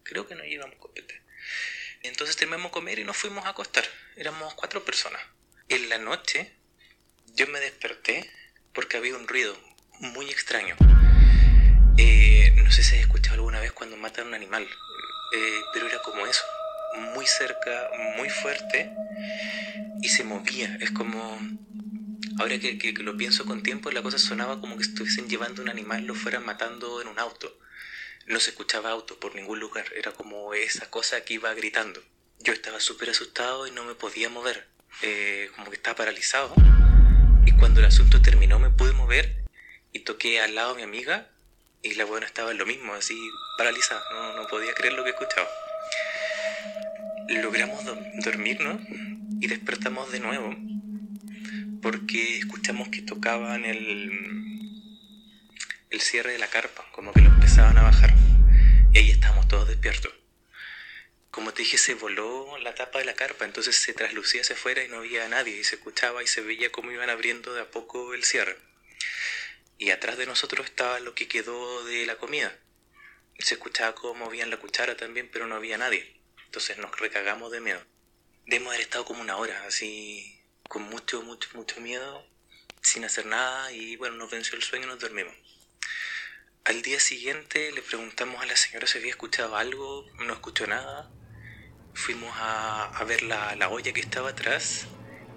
Creo 0.03 0.27
que 0.27 0.35
no 0.35 0.43
llevamos 0.43 0.77
copete. 0.77 1.21
Entonces 2.01 2.35
terminamos 2.35 2.71
comer 2.71 2.99
y 2.99 3.03
nos 3.03 3.17
fuimos 3.17 3.45
a 3.45 3.49
acostar. 3.49 3.85
Éramos 4.15 4.53
cuatro 4.55 4.83
personas. 4.83 5.21
En 5.69 5.89
la 5.89 5.97
noche 5.97 6.51
yo 7.35 7.47
me 7.47 7.59
desperté 7.59 8.29
porque 8.73 8.97
había 8.97 9.15
un 9.15 9.27
ruido 9.27 9.57
muy 9.99 10.29
extraño. 10.29 10.75
Eh, 11.97 12.53
no 12.57 12.71
sé 12.71 12.83
si 12.83 12.95
has 12.95 13.01
escuchado 13.01 13.35
alguna 13.35 13.59
vez 13.59 13.71
cuando 13.71 13.95
matan 13.97 14.25
a 14.25 14.27
un 14.29 14.33
animal, 14.33 14.63
eh, 14.63 15.61
pero 15.73 15.87
era 15.87 15.99
como 15.99 16.25
eso, 16.27 16.43
muy 17.13 17.25
cerca, 17.25 17.89
muy 18.17 18.29
fuerte 18.29 18.91
y 20.01 20.09
se 20.09 20.23
movía. 20.23 20.77
Es 20.81 20.91
como, 20.91 21.39
ahora 22.39 22.59
que, 22.59 22.77
que, 22.77 22.91
lo 22.93 23.15
pienso 23.15 23.45
con 23.45 23.63
tiempo, 23.63 23.91
la 23.91 24.01
cosa 24.01 24.17
sonaba 24.17 24.59
como 24.59 24.75
que 24.75 24.83
estuviesen 24.83 25.29
llevando 25.29 25.61
un 25.61 25.69
animal, 25.69 26.05
lo 26.05 26.15
fueran 26.15 26.45
matando 26.45 27.01
en 27.01 27.07
un 27.07 27.19
auto. 27.19 27.57
No 28.25 28.39
se 28.39 28.51
escuchaba 28.51 28.91
auto 28.91 29.19
por 29.19 29.35
ningún 29.35 29.59
lugar, 29.59 29.85
era 29.95 30.11
como 30.13 30.53
esa 30.53 30.89
cosa 30.89 31.25
que 31.25 31.33
iba 31.33 31.53
gritando. 31.53 32.01
Yo 32.39 32.53
estaba 32.53 32.79
súper 32.79 33.09
asustado 33.09 33.67
y 33.67 33.71
no 33.71 33.83
me 33.83 33.95
podía 33.95 34.29
mover, 34.29 34.67
eh, 35.01 35.49
como 35.55 35.69
que 35.69 35.75
estaba 35.75 35.97
paralizado. 35.97 36.53
Y 37.45 37.51
cuando 37.53 37.81
el 37.81 37.85
asunto 37.85 38.21
terminó 38.21 38.59
me 38.59 38.69
pude 38.69 38.93
mover 38.93 39.43
y 39.91 39.99
toqué 39.99 40.39
al 40.39 40.55
lado 40.55 40.71
a 40.71 40.75
mi 40.75 40.83
amiga 40.83 41.29
y 41.81 41.95
la 41.95 42.05
buena 42.05 42.25
estaba 42.25 42.53
lo 42.53 42.65
mismo, 42.65 42.93
así 42.93 43.15
paralizada, 43.57 44.01
no, 44.13 44.41
no 44.41 44.47
podía 44.47 44.73
creer 44.73 44.93
lo 44.93 45.03
que 45.03 45.09
escuchaba. 45.09 45.49
Logramos 47.27 47.83
dormirnos 48.23 48.81
y 49.41 49.47
despertamos 49.47 50.11
de 50.11 50.19
nuevo 50.21 50.55
porque 51.81 52.37
escuchamos 52.37 52.87
que 52.87 53.01
tocaban 53.01 53.65
el, 53.65 54.42
el 55.93 56.01
cierre 56.01 56.31
de 56.31 56.39
la 56.39 56.47
carpa, 56.47 56.83
como 56.91 57.13
que 57.13 57.21
lo 57.21 57.29
empezaban 57.29 57.77
a 57.77 57.83
bajar. 57.83 58.11
Y 58.91 58.97
ahí 58.97 59.11
estábamos 59.11 59.47
todos 59.47 59.67
despiertos. 59.67 60.11
Como 61.29 61.53
te 61.53 61.61
dije, 61.61 61.77
se 61.77 61.93
voló 61.93 62.57
la 62.57 62.73
tapa 62.73 62.97
de 62.97 63.05
la 63.05 63.13
carpa, 63.13 63.45
entonces 63.45 63.75
se 63.75 63.93
traslucía 63.93 64.41
hacia 64.41 64.55
afuera 64.55 64.83
y 64.83 64.87
no 64.87 64.97
había 64.97 65.27
nadie, 65.27 65.55
y 65.55 65.63
se 65.63 65.75
escuchaba 65.75 66.23
y 66.23 66.27
se 66.27 66.41
veía 66.41 66.71
cómo 66.71 66.91
iban 66.91 67.11
abriendo 67.11 67.53
de 67.53 67.61
a 67.61 67.69
poco 67.69 68.15
el 68.15 68.23
cierre. 68.23 68.57
Y 69.77 69.91
atrás 69.91 70.17
de 70.17 70.25
nosotros 70.25 70.65
estaba 70.65 70.99
lo 70.99 71.13
que 71.13 71.27
quedó 71.27 71.85
de 71.85 72.07
la 72.07 72.15
comida. 72.15 72.57
Se 73.37 73.53
escuchaba 73.53 73.93
cómo 73.93 74.25
movían 74.25 74.49
la 74.49 74.57
cuchara 74.57 74.97
también, 74.97 75.29
pero 75.31 75.45
no 75.45 75.53
había 75.53 75.77
nadie. 75.77 76.19
Entonces 76.45 76.79
nos 76.79 76.99
recagamos 76.99 77.51
de 77.51 77.61
miedo. 77.61 77.85
Debemos 78.47 78.69
haber 78.69 78.81
estado 78.81 79.05
como 79.05 79.21
una 79.21 79.37
hora, 79.37 79.63
así, 79.67 80.41
con 80.67 80.81
mucho, 80.81 81.21
mucho, 81.21 81.49
mucho 81.53 81.79
miedo, 81.81 82.27
sin 82.81 83.05
hacer 83.05 83.27
nada, 83.27 83.71
y 83.71 83.95
bueno, 83.95 84.15
nos 84.15 84.31
venció 84.31 84.55
el 84.55 84.63
sueño 84.63 84.85
y 84.85 84.89
nos 84.89 84.99
dormimos. 84.99 85.52
Al 86.65 86.81
día 86.81 86.97
siguiente 86.97 87.73
le 87.73 87.81
preguntamos 87.81 88.41
a 88.41 88.45
la 88.45 88.55
señora 88.55 88.87
si 88.87 88.97
había 88.97 89.09
escuchado 89.09 89.57
algo, 89.57 90.05
no 90.25 90.31
escuchó 90.31 90.65
nada. 90.65 91.11
Fuimos 91.93 92.31
a, 92.37 92.85
a 92.85 93.03
ver 93.03 93.21
la, 93.21 93.53
la 93.57 93.67
olla 93.67 93.91
que 93.91 93.99
estaba 93.99 94.29
atrás 94.29 94.87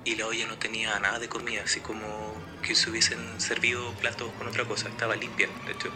y 0.05 0.15
la 0.15 0.29
olla 0.29 0.47
no 0.47 0.57
tenía 0.57 0.97
nada 1.01 1.19
de 1.19 1.29
comida, 1.29 1.63
así 1.65 1.81
como 1.81 2.33
que 2.63 2.77
se 2.77 2.91
hubiesen 2.91 3.41
servido 3.41 3.93
platos 3.95 4.31
con 4.39 4.47
otra 4.47 4.65
cosa, 4.67 4.89
estaba 4.89 5.17
limpia, 5.17 5.49
de 5.67 5.73
hecho. 5.73 5.91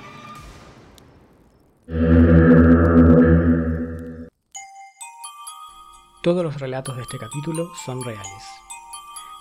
Todos 6.25 6.43
los 6.43 6.59
relatos 6.59 6.97
de 6.97 7.03
este 7.03 7.19
capítulo 7.19 7.73
son 7.85 8.03
reales. 8.03 8.45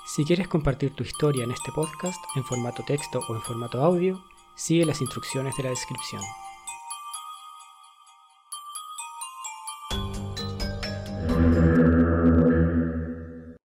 Si 0.05 0.23
quieres 0.23 0.47
compartir 0.47 0.93
tu 0.93 1.01
historia 1.01 1.43
en 1.45 1.51
este 1.51 1.71
podcast 1.71 2.23
en 2.35 2.43
formato 2.43 2.83
texto 2.85 3.21
o 3.27 3.35
en 3.35 3.41
formato 3.41 3.83
audio, 3.83 4.23
sigue 4.59 4.85
las 4.85 5.01
instrucciones 5.01 5.55
de 5.55 5.63
la 5.63 5.69
descripción. 5.69 6.21